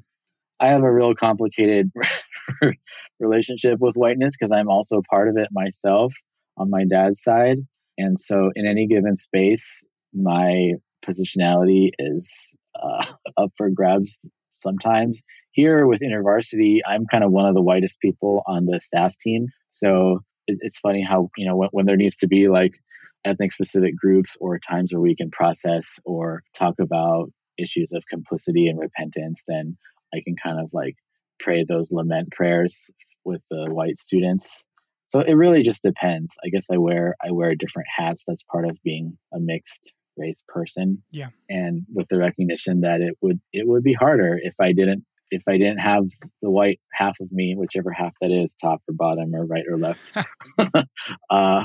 i 0.59 0.67
have 0.67 0.83
a 0.83 0.91
real 0.91 1.13
complicated 1.13 1.91
relationship 3.19 3.79
with 3.79 3.95
whiteness 3.95 4.35
because 4.37 4.51
i'm 4.51 4.69
also 4.69 5.01
part 5.09 5.27
of 5.27 5.37
it 5.37 5.49
myself 5.51 6.13
on 6.57 6.69
my 6.69 6.85
dad's 6.85 7.21
side 7.21 7.57
and 7.97 8.19
so 8.19 8.51
in 8.55 8.65
any 8.65 8.87
given 8.87 9.15
space 9.15 9.85
my 10.13 10.73
positionality 11.03 11.91
is 11.99 12.57
uh, 12.79 13.03
up 13.37 13.51
for 13.57 13.69
grabs 13.69 14.19
sometimes. 14.55 15.23
Here 15.51 15.85
with 15.85 16.01
InterVarsity, 16.01 16.79
I'm 16.85 17.05
kind 17.05 17.23
of 17.23 17.31
one 17.31 17.47
of 17.47 17.53
the 17.53 17.61
whitest 17.61 17.99
people 17.99 18.41
on 18.47 18.65
the 18.65 18.79
staff 18.79 19.15
team. 19.17 19.47
So 19.69 20.21
it's 20.47 20.79
funny 20.79 21.01
how, 21.01 21.29
you 21.37 21.47
know, 21.47 21.55
when, 21.55 21.69
when, 21.71 21.85
there 21.85 21.95
needs 21.95 22.17
to 22.17 22.27
be 22.27 22.47
like 22.47 22.73
ethnic 23.23 23.51
specific 23.51 23.95
groups 23.95 24.35
or 24.41 24.59
times 24.59 24.93
where 24.93 25.01
we 25.01 25.15
can 25.15 25.31
process 25.31 25.99
or 26.05 26.41
talk 26.53 26.79
about 26.79 27.31
issues 27.57 27.93
of 27.93 28.03
complicity 28.09 28.67
and 28.67 28.79
repentance, 28.79 29.43
then 29.47 29.77
I 30.13 30.21
can 30.21 30.35
kind 30.35 30.59
of 30.59 30.71
like 30.73 30.95
pray 31.39 31.63
those 31.63 31.91
lament 31.91 32.31
prayers 32.31 32.91
with 33.23 33.43
the 33.49 33.71
white 33.71 33.97
students. 33.97 34.65
So 35.13 35.19
it 35.19 35.33
really 35.33 35.61
just 35.61 35.83
depends. 35.83 36.39
I 36.43 36.49
guess 36.49 36.71
I 36.71 36.77
wear 36.77 37.15
I 37.23 37.31
wear 37.31 37.53
different 37.53 37.87
hats. 37.95 38.23
That's 38.27 38.41
part 38.41 38.67
of 38.67 38.81
being 38.83 39.15
a 39.31 39.39
mixed 39.39 39.93
race 40.17 40.43
person. 40.47 41.03
Yeah. 41.11 41.29
And 41.47 41.85
with 41.93 42.07
the 42.07 42.17
recognition 42.17 42.81
that 42.81 43.01
it 43.01 43.15
would 43.21 43.39
it 43.51 43.67
would 43.67 43.83
be 43.83 43.93
harder 43.93 44.39
if 44.41 44.55
I 44.59 44.71
didn't 44.73 45.05
if 45.29 45.43
I 45.47 45.59
didn't 45.59 45.77
have 45.77 46.05
the 46.41 46.49
white 46.49 46.79
half 46.91 47.19
of 47.21 47.31
me, 47.31 47.53
whichever 47.55 47.91
half 47.91 48.13
that 48.21 48.31
is, 48.31 48.55
top 48.59 48.81
or 48.89 48.95
bottom 48.95 49.35
or 49.35 49.45
right 49.45 49.65
or 49.69 49.77
left, 49.77 50.13
uh, 51.29 51.63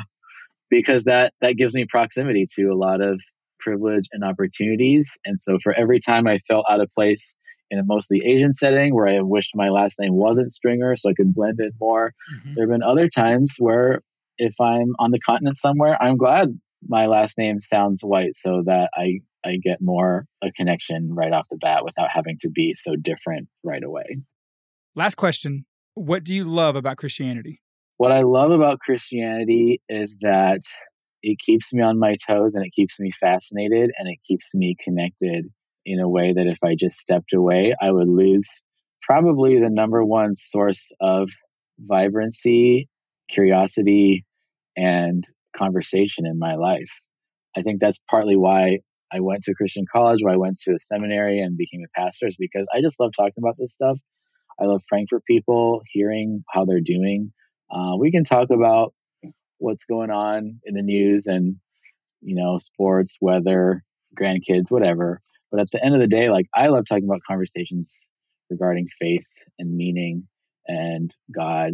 because 0.69 1.05
that 1.05 1.33
that 1.41 1.55
gives 1.55 1.73
me 1.73 1.87
proximity 1.89 2.45
to 2.57 2.65
a 2.67 2.77
lot 2.77 3.01
of 3.01 3.19
privilege 3.61 4.09
and 4.13 4.25
opportunities. 4.25 5.17
And 5.25 5.41
so 5.41 5.57
for 5.63 5.73
every 5.73 6.01
time 6.01 6.27
I 6.27 6.37
felt 6.37 6.67
out 6.69 6.83
of 6.83 6.91
place 6.95 7.35
in 7.71 7.79
a 7.79 7.85
mostly 7.85 8.23
Asian 8.25 8.53
setting 8.53 8.95
where 8.95 9.07
I 9.07 9.21
wished 9.21 9.53
my 9.55 9.69
last 9.69 10.01
name 10.01 10.15
wasn't 10.15 10.53
Stringer 10.53 10.97
so 10.97 11.11
I 11.11 11.15
could 11.15 11.33
blend 11.33 11.61
in 11.61 11.73
more, 11.81 12.13
mm-hmm. 12.33 12.55
there 12.55 12.65
have 12.65 12.71
been 12.71 12.83
other 12.83 13.09
times 13.09 13.57
where 13.59 14.03
if 14.39 14.61
I'm 14.61 14.95
on 14.99 15.11
the 15.11 15.21
continent 15.21 15.57
somewhere, 15.57 16.01
I'm 16.01 16.17
glad 16.17 16.59
my 16.87 17.07
last 17.07 17.39
name 17.39 17.61
sounds 17.61 18.03
white 18.03 18.37
so 18.37 18.63
that 18.65 18.91
I 18.95 19.21
I 19.45 19.57
get 19.63 19.79
more 19.81 20.27
a 20.43 20.51
connection 20.53 21.15
right 21.15 21.33
off 21.33 21.49
the 21.49 21.57
bat 21.57 21.85
without 21.85 22.09
having 22.11 22.39
to 22.41 22.51
be 22.51 22.75
so 22.75 22.97
different 22.97 23.49
right 23.65 23.83
away. 23.83 24.05
Last 24.95 25.15
question. 25.15 25.65
What 25.95 26.25
do 26.25 26.35
you 26.35 26.45
love 26.45 26.77
about 26.77 26.97
Christianity? 26.97 27.61
What 27.99 28.13
I 28.13 28.23
love 28.23 28.51
about 28.51 28.81
Christianity 28.81 29.81
is 29.89 30.19
that 30.23 30.61
it 31.23 31.39
keeps 31.39 31.73
me 31.75 31.83
on 31.83 31.99
my 31.99 32.17
toes 32.17 32.55
and 32.55 32.65
it 32.65 32.71
keeps 32.71 33.01
me 33.01 33.11
fascinated 33.11 33.91
and 33.97 34.09
it 34.09 34.19
keeps 34.27 34.55
me 34.55 34.77
connected 34.79 35.47
in 35.89 36.01
a 36.01 36.09
way 36.09 36.33
that 36.35 36.47
if 36.47 36.63
I 36.63 36.75
just 36.75 36.99
stepped 36.99 37.33
away, 37.33 37.73
I 37.81 37.91
would 37.91 38.09
lose 38.09 38.63
probably 39.01 39.59
the 39.59 39.71
number 39.71 40.05
one 40.05 40.35
source 40.35 40.93
of 41.01 41.31
vibrancy, 41.79 42.89
curiosity, 43.29 44.25
and 44.77 45.25
conversation 45.57 46.27
in 46.27 46.39
my 46.39 46.57
life. 46.57 46.95
I 47.57 47.63
think 47.63 47.81
that's 47.81 48.01
partly 48.11 48.37
why 48.37 48.81
I 49.11 49.21
went 49.21 49.45
to 49.45 49.55
Christian 49.55 49.87
college, 49.91 50.21
why 50.23 50.35
I 50.35 50.37
went 50.37 50.59
to 50.61 50.75
a 50.75 50.79
seminary 50.79 51.41
and 51.41 51.57
became 51.57 51.83
a 51.83 51.99
pastor, 51.99 52.27
is 52.27 52.37
because 52.37 52.69
I 52.73 52.83
just 52.83 53.01
love 53.01 53.13
talking 53.17 53.43
about 53.43 53.57
this 53.59 53.73
stuff. 53.73 53.99
I 54.61 54.65
love 54.65 54.83
praying 54.89 55.07
for 55.09 55.21
people, 55.21 55.83
hearing 55.87 56.45
how 56.51 56.67
they're 56.67 56.81
doing. 56.81 57.33
Uh, 57.71 57.97
we 57.99 58.11
can 58.11 58.25
talk 58.25 58.51
about 58.51 58.93
what's 59.57 59.87
going 59.87 60.11
on 60.11 60.61
in 60.65 60.75
the 60.75 60.83
news 60.83 61.27
and, 61.27 61.57
you 62.21 62.35
know, 62.35 62.59
sports, 62.59 63.17
weather, 63.21 63.83
grandkids, 64.15 64.71
whatever. 64.71 65.21
But 65.51 65.61
at 65.61 65.71
the 65.73 65.85
end 65.85 65.95
of 65.95 66.01
the 66.01 66.07
day, 66.07 66.31
like 66.31 66.47
I 66.55 66.69
love 66.69 66.85
talking 66.89 67.05
about 67.05 67.21
conversations 67.27 68.09
regarding 68.51 68.87
faith 68.87 69.27
and 69.59 69.77
meaning 69.77 70.29
and 70.67 71.15
God. 71.35 71.73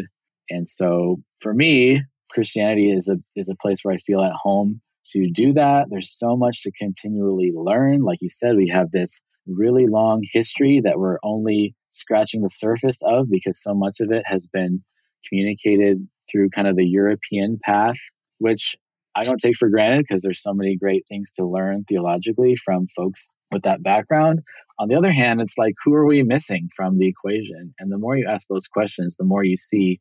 And 0.50 0.68
so 0.68 1.22
for 1.40 1.52
me, 1.52 2.02
Christianity 2.30 2.90
is 2.90 3.08
a 3.08 3.16
is 3.36 3.48
a 3.48 3.56
place 3.56 3.80
where 3.82 3.94
I 3.94 3.98
feel 3.98 4.22
at 4.22 4.32
home 4.32 4.80
to 5.12 5.30
do 5.30 5.52
that. 5.52 5.86
There's 5.90 6.16
so 6.16 6.36
much 6.36 6.62
to 6.62 6.72
continually 6.72 7.52
learn. 7.54 8.02
Like 8.02 8.18
you 8.22 8.30
said, 8.30 8.56
we 8.56 8.68
have 8.68 8.90
this 8.90 9.22
really 9.46 9.86
long 9.86 10.22
history 10.32 10.80
that 10.82 10.98
we're 10.98 11.18
only 11.22 11.74
scratching 11.90 12.42
the 12.42 12.48
surface 12.48 13.02
of 13.04 13.30
because 13.30 13.62
so 13.62 13.74
much 13.74 14.00
of 14.00 14.10
it 14.10 14.24
has 14.26 14.48
been 14.48 14.82
communicated 15.28 16.06
through 16.30 16.50
kind 16.50 16.66
of 16.66 16.76
the 16.76 16.86
European 16.86 17.58
path, 17.62 17.98
which 18.38 18.76
I 19.16 19.22
don't 19.22 19.40
take 19.40 19.56
for 19.56 19.68
granted 19.68 20.04
because 20.08 20.22
there's 20.22 20.42
so 20.42 20.52
many 20.52 20.76
great 20.76 21.04
things 21.08 21.30
to 21.32 21.46
learn 21.46 21.84
theologically 21.84 22.56
from 22.56 22.86
folks 22.88 23.36
with 23.52 23.62
that 23.62 23.82
background. 23.82 24.40
On 24.78 24.88
the 24.88 24.96
other 24.96 25.12
hand, 25.12 25.40
it's 25.40 25.56
like, 25.56 25.74
who 25.84 25.94
are 25.94 26.06
we 26.06 26.22
missing 26.22 26.68
from 26.74 26.98
the 26.98 27.06
equation? 27.06 27.74
And 27.78 27.92
the 27.92 27.98
more 27.98 28.16
you 28.16 28.26
ask 28.26 28.48
those 28.48 28.66
questions, 28.66 29.16
the 29.16 29.24
more 29.24 29.44
you 29.44 29.56
see 29.56 30.00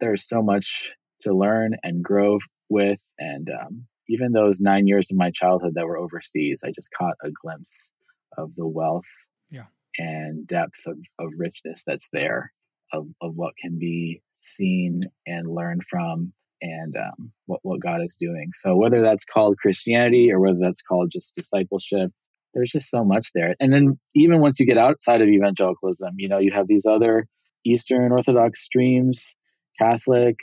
there's 0.00 0.26
so 0.26 0.42
much 0.42 0.94
to 1.20 1.34
learn 1.34 1.74
and 1.82 2.02
grow 2.02 2.38
with. 2.70 3.00
And 3.18 3.50
um, 3.50 3.86
even 4.08 4.32
those 4.32 4.60
nine 4.60 4.86
years 4.86 5.10
of 5.10 5.18
my 5.18 5.30
childhood 5.30 5.74
that 5.74 5.86
were 5.86 5.98
overseas, 5.98 6.62
I 6.64 6.70
just 6.70 6.92
caught 6.92 7.16
a 7.22 7.30
glimpse 7.30 7.92
of 8.38 8.54
the 8.54 8.66
wealth 8.66 9.06
yeah. 9.50 9.66
and 9.98 10.46
depth 10.46 10.86
of, 10.86 10.98
of 11.18 11.32
richness 11.36 11.84
that's 11.86 12.08
there, 12.10 12.52
of, 12.92 13.06
of 13.20 13.34
what 13.34 13.56
can 13.56 13.78
be 13.78 14.22
seen 14.36 15.02
and 15.26 15.46
learned 15.46 15.84
from 15.84 16.32
and 16.60 16.96
um, 16.96 17.32
what, 17.46 17.60
what 17.62 17.80
God 17.80 18.00
is 18.02 18.16
doing. 18.18 18.50
So 18.52 18.76
whether 18.76 19.02
that's 19.02 19.24
called 19.24 19.58
Christianity 19.58 20.32
or 20.32 20.40
whether 20.40 20.58
that's 20.60 20.82
called 20.82 21.10
just 21.12 21.34
discipleship, 21.34 22.10
there's 22.54 22.70
just 22.70 22.90
so 22.90 23.04
much 23.04 23.28
there. 23.34 23.54
And 23.60 23.72
then 23.72 23.98
even 24.14 24.40
once 24.40 24.58
you 24.58 24.66
get 24.66 24.78
outside 24.78 25.20
of 25.20 25.28
evangelicalism, 25.28 26.14
you 26.16 26.28
know, 26.28 26.38
you 26.38 26.52
have 26.52 26.66
these 26.66 26.86
other 26.86 27.26
Eastern 27.64 28.12
Orthodox 28.12 28.62
streams, 28.62 29.36
Catholic, 29.78 30.38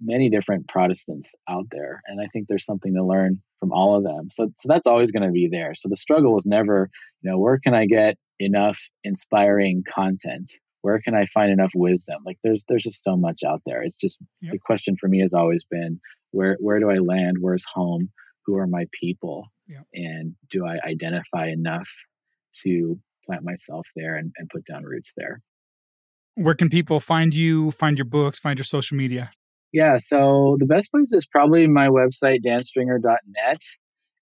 many 0.00 0.28
different 0.28 0.68
Protestants 0.68 1.34
out 1.48 1.66
there. 1.70 2.02
And 2.06 2.20
I 2.20 2.26
think 2.26 2.46
there's 2.46 2.66
something 2.66 2.94
to 2.94 3.04
learn 3.04 3.42
from 3.58 3.72
all 3.72 3.96
of 3.96 4.04
them. 4.04 4.28
So, 4.30 4.48
so 4.56 4.72
that's 4.72 4.86
always 4.86 5.10
going 5.10 5.22
to 5.22 5.32
be 5.32 5.48
there. 5.50 5.74
So 5.74 5.88
the 5.88 5.96
struggle 5.96 6.36
is 6.36 6.46
never, 6.46 6.90
you 7.22 7.30
know, 7.30 7.38
where 7.38 7.58
can 7.58 7.74
I 7.74 7.86
get 7.86 8.16
enough 8.38 8.78
inspiring 9.02 9.82
content? 9.86 10.52
Where 10.86 11.00
can 11.00 11.16
I 11.16 11.24
find 11.24 11.50
enough 11.50 11.72
wisdom? 11.74 12.22
Like 12.24 12.38
there's 12.44 12.64
there's 12.68 12.84
just 12.84 13.02
so 13.02 13.16
much 13.16 13.40
out 13.44 13.62
there. 13.66 13.82
It's 13.82 13.96
just 13.96 14.20
yep. 14.40 14.52
the 14.52 14.60
question 14.60 14.94
for 14.94 15.08
me 15.08 15.18
has 15.18 15.34
always 15.34 15.64
been 15.64 15.98
where 16.30 16.56
where 16.60 16.78
do 16.78 16.88
I 16.88 16.98
land? 16.98 17.38
Where's 17.40 17.64
home? 17.64 18.10
Who 18.44 18.56
are 18.56 18.68
my 18.68 18.86
people? 18.92 19.48
Yep. 19.66 19.84
And 19.94 20.36
do 20.48 20.64
I 20.64 20.78
identify 20.86 21.48
enough 21.48 21.90
to 22.62 23.00
plant 23.26 23.42
myself 23.42 23.88
there 23.96 24.14
and, 24.14 24.32
and 24.36 24.48
put 24.48 24.64
down 24.64 24.84
roots 24.84 25.12
there? 25.16 25.42
Where 26.36 26.54
can 26.54 26.68
people 26.68 27.00
find 27.00 27.34
you, 27.34 27.72
find 27.72 27.98
your 27.98 28.04
books, 28.04 28.38
find 28.38 28.56
your 28.56 28.64
social 28.64 28.96
media? 28.96 29.32
Yeah, 29.72 29.98
so 29.98 30.56
the 30.60 30.66
best 30.66 30.92
place 30.92 31.12
is 31.12 31.26
probably 31.26 31.66
my 31.66 31.88
website, 31.88 32.44
danstringer.net. 32.46 33.58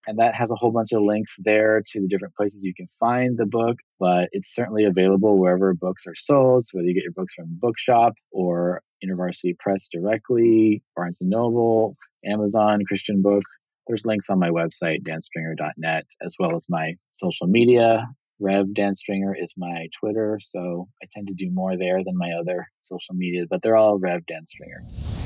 And 0.07 0.19
that 0.19 0.35
has 0.35 0.51
a 0.53 0.57
whole 0.57 0.71
bunch 0.71 0.93
of 0.93 1.03
links 1.03 1.37
there 1.43 1.83
to 1.87 2.01
the 2.01 2.09
different 2.09 2.35
places 2.35 2.63
you 2.63 2.75
can 2.75 2.87
find 3.01 3.39
the 3.39 3.47
book, 3.47 3.79
but 3.99 4.29
it's 4.33 4.55
certainly 4.55 4.85
available 4.85 5.41
wherever 5.41 5.75
books 5.75 6.07
are 6.07 6.15
sold. 6.15 6.67
So 6.67 6.79
whether 6.79 6.89
you 6.89 6.95
get 6.95 7.05
your 7.05 7.13
books 7.13 7.35
from 7.35 7.59
bookshop 7.59 8.15
or 8.31 8.83
InterVarsity 9.05 9.59
Press 9.59 9.89
directly, 9.91 10.83
Barnes 10.95 11.21
and 11.21 11.31
Noble, 11.31 11.97
Amazon, 12.25 12.85
Christian 12.87 13.23
Book, 13.23 13.45
there's 13.87 14.07
links 14.07 14.31
on 14.31 14.39
my 14.39 14.51
website, 14.51 15.03
danstringer.net, 15.03 16.07
as 16.23 16.37
well 16.39 16.57
as 16.57 16.67
my 16.69 16.95
social 17.11 17.47
media. 17.47 18.07
Rev 18.41 18.75
Dan 18.75 18.95
Stringer 18.95 19.35
is 19.35 19.55
my 19.57 19.89
Twitter, 19.99 20.39
so 20.41 20.89
I 21.03 21.07
tend 21.13 21.29
to 21.29 21.35
do 21.35 21.51
more 21.51 21.77
there 21.77 22.03
than 22.03 22.17
my 22.17 22.33
other 22.33 22.67
social 22.81 23.15
media, 23.15 23.45
but 23.49 23.63
they're 23.63 23.77
all 23.77 23.99
Rev 23.99 24.27
Dan 24.27 24.47
Stringer. 24.47 25.24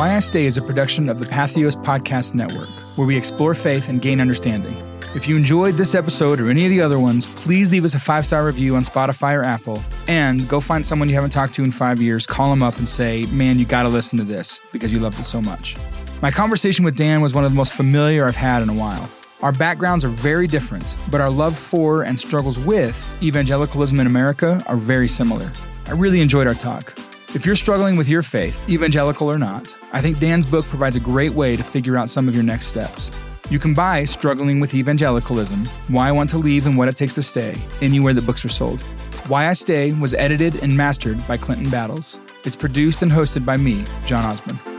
Why 0.00 0.16
I 0.16 0.20
Stay 0.20 0.46
is 0.46 0.56
a 0.56 0.62
production 0.62 1.10
of 1.10 1.18
the 1.18 1.26
Patheos 1.26 1.76
Podcast 1.76 2.32
Network, 2.32 2.70
where 2.96 3.06
we 3.06 3.18
explore 3.18 3.52
faith 3.52 3.90
and 3.90 4.00
gain 4.00 4.18
understanding. 4.18 4.74
If 5.14 5.28
you 5.28 5.36
enjoyed 5.36 5.74
this 5.74 5.94
episode 5.94 6.40
or 6.40 6.48
any 6.48 6.64
of 6.64 6.70
the 6.70 6.80
other 6.80 6.98
ones, 6.98 7.26
please 7.26 7.70
leave 7.70 7.84
us 7.84 7.94
a 7.94 8.00
five 8.00 8.24
star 8.24 8.46
review 8.46 8.76
on 8.76 8.82
Spotify 8.82 9.38
or 9.38 9.42
Apple. 9.42 9.82
And 10.08 10.48
go 10.48 10.58
find 10.58 10.86
someone 10.86 11.10
you 11.10 11.16
haven't 11.16 11.32
talked 11.32 11.54
to 11.56 11.62
in 11.62 11.70
five 11.70 12.00
years, 12.00 12.24
call 12.24 12.48
them 12.48 12.62
up 12.62 12.78
and 12.78 12.88
say, 12.88 13.26
Man, 13.26 13.58
you 13.58 13.66
got 13.66 13.82
to 13.82 13.90
listen 13.90 14.16
to 14.16 14.24
this 14.24 14.58
because 14.72 14.90
you 14.90 15.00
loved 15.00 15.20
it 15.20 15.24
so 15.24 15.42
much. 15.42 15.76
My 16.22 16.30
conversation 16.30 16.82
with 16.82 16.96
Dan 16.96 17.20
was 17.20 17.34
one 17.34 17.44
of 17.44 17.52
the 17.52 17.56
most 17.56 17.74
familiar 17.74 18.24
I've 18.24 18.34
had 18.34 18.62
in 18.62 18.70
a 18.70 18.74
while. 18.74 19.06
Our 19.42 19.52
backgrounds 19.52 20.02
are 20.02 20.08
very 20.08 20.46
different, 20.46 20.96
but 21.10 21.20
our 21.20 21.28
love 21.28 21.58
for 21.58 22.04
and 22.04 22.18
struggles 22.18 22.58
with 22.58 23.22
evangelicalism 23.22 24.00
in 24.00 24.06
America 24.06 24.64
are 24.66 24.76
very 24.76 25.08
similar. 25.08 25.52
I 25.88 25.92
really 25.92 26.22
enjoyed 26.22 26.46
our 26.46 26.54
talk. 26.54 26.98
If 27.32 27.46
you're 27.46 27.54
struggling 27.54 27.96
with 27.96 28.08
your 28.08 28.24
faith, 28.24 28.68
evangelical 28.68 29.30
or 29.30 29.38
not, 29.38 29.72
I 29.92 30.00
think 30.00 30.18
Dan's 30.18 30.44
book 30.44 30.64
provides 30.66 30.96
a 30.96 31.00
great 31.00 31.32
way 31.32 31.54
to 31.54 31.62
figure 31.62 31.96
out 31.96 32.10
some 32.10 32.26
of 32.26 32.34
your 32.34 32.42
next 32.42 32.66
steps. 32.66 33.12
You 33.50 33.60
can 33.60 33.72
buy 33.72 34.02
Struggling 34.02 34.58
with 34.58 34.74
Evangelicalism 34.74 35.64
Why 35.86 36.08
I 36.08 36.12
Want 36.12 36.30
to 36.30 36.38
Leave 36.38 36.66
and 36.66 36.76
What 36.76 36.88
It 36.88 36.96
Takes 36.96 37.14
to 37.14 37.22
Stay 37.22 37.54
anywhere 37.80 38.14
that 38.14 38.26
books 38.26 38.44
are 38.44 38.48
sold. 38.48 38.82
Why 39.28 39.48
I 39.48 39.52
Stay 39.52 39.92
was 39.92 40.12
edited 40.12 40.60
and 40.64 40.76
mastered 40.76 41.24
by 41.28 41.36
Clinton 41.36 41.70
Battles. 41.70 42.18
It's 42.44 42.56
produced 42.56 43.02
and 43.02 43.12
hosted 43.12 43.44
by 43.46 43.56
me, 43.56 43.84
John 44.06 44.24
Osborne. 44.24 44.69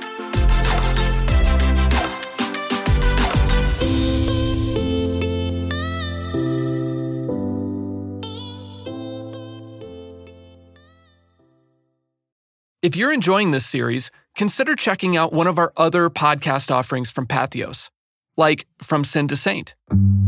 If 12.82 12.96
you're 12.96 13.14
enjoying 13.14 13.52
this 13.52 13.68
series, 13.68 14.10
consider 14.36 14.76
checking 14.76 15.16
out 15.16 15.32
one 15.32 15.46
of 15.46 15.60
our 15.60 15.72
other 15.78 16.10
podcast 16.10 16.72
offerings 16.72 17.12
from 17.12 17.28
Patheos, 17.28 17.92
like 18.38 18.66
From 18.82 19.04
Sin 19.04 19.28
to 19.28 19.36
Saint. 19.36 19.76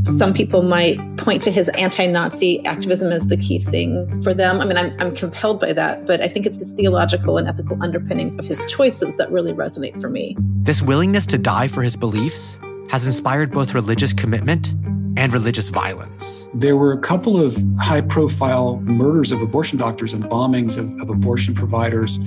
Some 0.06 0.36
people 0.36 0.62
might 0.62 1.00
point 1.18 1.42
to 1.44 1.52
his 1.52 1.68
anti 1.70 2.06
Nazi 2.06 2.64
activism 2.64 3.12
as 3.12 3.26
the 3.26 3.38
key 3.38 3.58
thing 3.58 4.22
for 4.22 4.36
them. 4.36 4.62
I 4.62 4.66
mean, 4.66 4.78
I'm, 4.78 4.96
I'm 5.02 5.16
compelled 5.16 5.60
by 5.60 5.74
that, 5.74 6.06
but 6.06 6.22
I 6.22 6.28
think 6.28 6.46
it's 6.46 6.58
his 6.58 6.70
theological 6.74 7.40
and 7.40 7.48
ethical 7.48 7.82
underpinnings 7.82 8.38
of 8.38 8.46
his 8.46 8.64
choices 8.72 9.18
that 9.18 9.32
really 9.32 9.54
resonate 9.54 10.00
for 10.00 10.12
me. 10.12 10.38
This 10.62 10.80
willingness 10.80 11.26
to 11.28 11.40
die 11.40 11.68
for 11.68 11.82
his 11.82 11.96
beliefs 11.96 12.60
has 12.92 13.08
inspired 13.08 13.52
both 13.52 13.74
religious 13.74 14.14
commitment 14.14 14.76
and 15.18 15.32
religious 15.34 15.70
violence. 15.70 16.48
There 16.54 16.78
were 16.78 16.92
a 16.92 16.98
couple 16.98 17.42
of 17.42 17.58
high 17.80 18.02
profile 18.02 18.78
murders 18.82 19.32
of 19.32 19.42
abortion 19.42 19.78
doctors 19.78 20.14
and 20.14 20.24
bombings 20.26 20.78
of, 20.78 21.02
of, 21.02 21.10
abortion 21.10 21.54
providers 21.54 22.18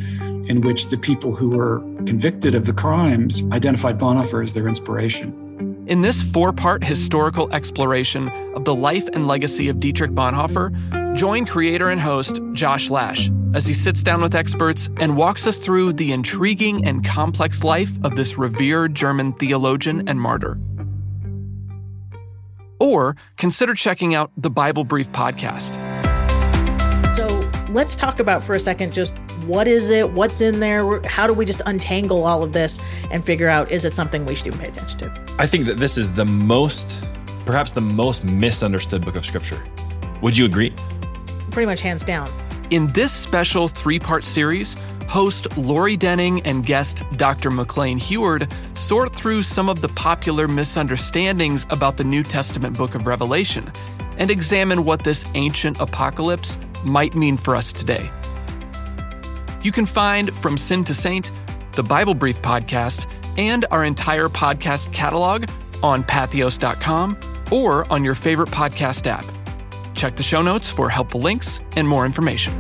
in 0.49 0.61
which 0.61 0.89
the 0.89 0.97
people 0.97 1.35
who 1.35 1.51
were 1.51 1.81
convicted 2.07 2.55
of 2.55 2.67
the 2.67 2.73
crimes 2.73 3.43
identified 3.53 3.99
Bonhoeffer 3.99 4.43
as 4.43 4.55
their 4.55 4.69
inspiration. 4.69 5.85
In 5.87 6.03
this 6.03 6.33
four 6.33 6.53
part 6.53 6.83
historical 6.83 7.53
exploration 7.53 8.29
of 8.55 8.65
the 8.65 8.75
life 8.75 9.09
and 9.13 9.27
legacy 9.27 9.69
of 9.69 9.81
Dietrich 9.81 10.13
Bonhoeffer, 10.13 11.15
join 11.15 11.47
creator 11.47 11.91
and 11.91 12.01
host 12.01 12.41
Josh 12.53 12.91
Lash 12.91 13.31
as 13.55 13.67
he 13.67 13.73
sits 13.73 14.03
down 14.03 14.21
with 14.21 14.35
experts 14.35 14.91
and 14.99 15.17
walks 15.17 15.47
us 15.47 15.59
through 15.59 15.93
the 15.95 16.13
intriguing 16.13 16.87
and 16.87 17.05
complex 17.05 17.65
life 17.65 17.91
of 18.05 18.15
this 18.15 18.37
revered 18.37 18.95
German 18.95 19.33
theologian 19.33 20.07
and 20.09 20.21
martyr. 20.21 20.59
Or 22.81 23.17
consider 23.37 23.75
checking 23.75 24.15
out 24.15 24.31
the 24.37 24.51
Bible 24.51 24.85
Brief 24.85 25.09
podcast. 25.09 25.75
So 27.17 27.51
let's 27.71 27.97
talk 27.97 28.21
about 28.21 28.43
for 28.43 28.55
a 28.55 28.61
second 28.61 28.93
just 28.93 29.15
what 29.47 29.69
is 29.69 29.91
it? 29.91 30.11
What's 30.11 30.41
in 30.41 30.61
there? 30.61 31.01
How 31.03 31.27
do 31.27 31.33
we 31.33 31.45
just 31.45 31.63
untangle 31.67 32.25
all 32.25 32.43
of 32.43 32.53
this 32.53 32.81
and 33.11 33.25
figure 33.25 33.49
out 33.49 33.71
is 33.71 33.85
it 33.85 33.95
something 33.95 34.27
we 34.27 34.35
should 34.35 34.49
even 34.49 34.59
pay 34.59 34.69
attention 34.69 34.99
to? 35.01 35.37
I 35.39 35.47
think 35.47 35.67
that 35.67 35.79
this 35.79 35.97
is 35.97 36.13
the 36.13 36.25
most, 36.25 37.01
perhaps 37.45 37.71
the 37.71 37.81
most 37.81 38.25
misunderstood 38.25 39.05
book 39.05 39.15
of 39.15 39.25
Scripture. 39.25 39.63
Would 40.21 40.37
you 40.37 40.47
agree? 40.47 40.75
Pretty 41.51 41.67
much 41.67 41.81
hands 41.81 42.05
down. 42.05 42.29
In 42.71 42.91
this 42.93 43.13
special 43.13 43.69
three 43.69 44.01
part 44.01 44.25
series, 44.25 44.77
host 45.09 45.57
Lori 45.57 45.97
Denning 45.97 46.43
and 46.43 46.65
guest 46.65 47.03
Dr. 47.17 47.51
McLean 47.51 47.99
Heward 47.99 48.53
sort 48.75 49.15
through 49.15 49.43
some 49.43 49.69
of 49.69 49.81
the 49.81 49.89
popular 49.89 50.49
misunderstandings 50.49 51.67
about 51.71 51.97
the 51.97 52.05
New 52.05 52.23
Testament 52.23 52.77
book 52.77 52.95
of 52.95 53.07
Revelation 53.07 53.71
and 54.19 54.31
examine 54.31 54.85
what 54.85 55.05
this 55.05 55.25
ancient 55.35 55.81
apocalypse 55.81 56.59
might 56.85 57.15
mean 57.15 57.37
for 57.37 57.55
us 57.55 57.73
today. 57.73 58.11
You 59.63 59.73
can 59.73 59.87
find 59.87 60.35
From 60.35 60.57
Sin 60.57 60.85
to 60.85 60.95
Saint, 60.95 61.33
the 61.73 61.83
Bible 61.83 62.15
Brief 62.15 62.41
podcast, 62.41 63.11
and 63.37 63.65
our 63.71 63.85
entire 63.85 64.29
podcast 64.29 64.93
catalog 64.93 65.49
on 65.83 66.05
patheos.com 66.05 67.19
or 67.53 67.91
on 67.93 68.05
your 68.05 68.15
favorite 68.15 68.49
podcast 68.49 69.07
app. 69.07 69.25
Check 69.95 70.17
the 70.17 70.23
show 70.23 70.43
notes 70.43 70.71
for 70.71 70.89
helpful 70.89 71.21
links 71.21 71.61
and 71.75 71.89
more 71.89 72.07
information. 72.07 72.53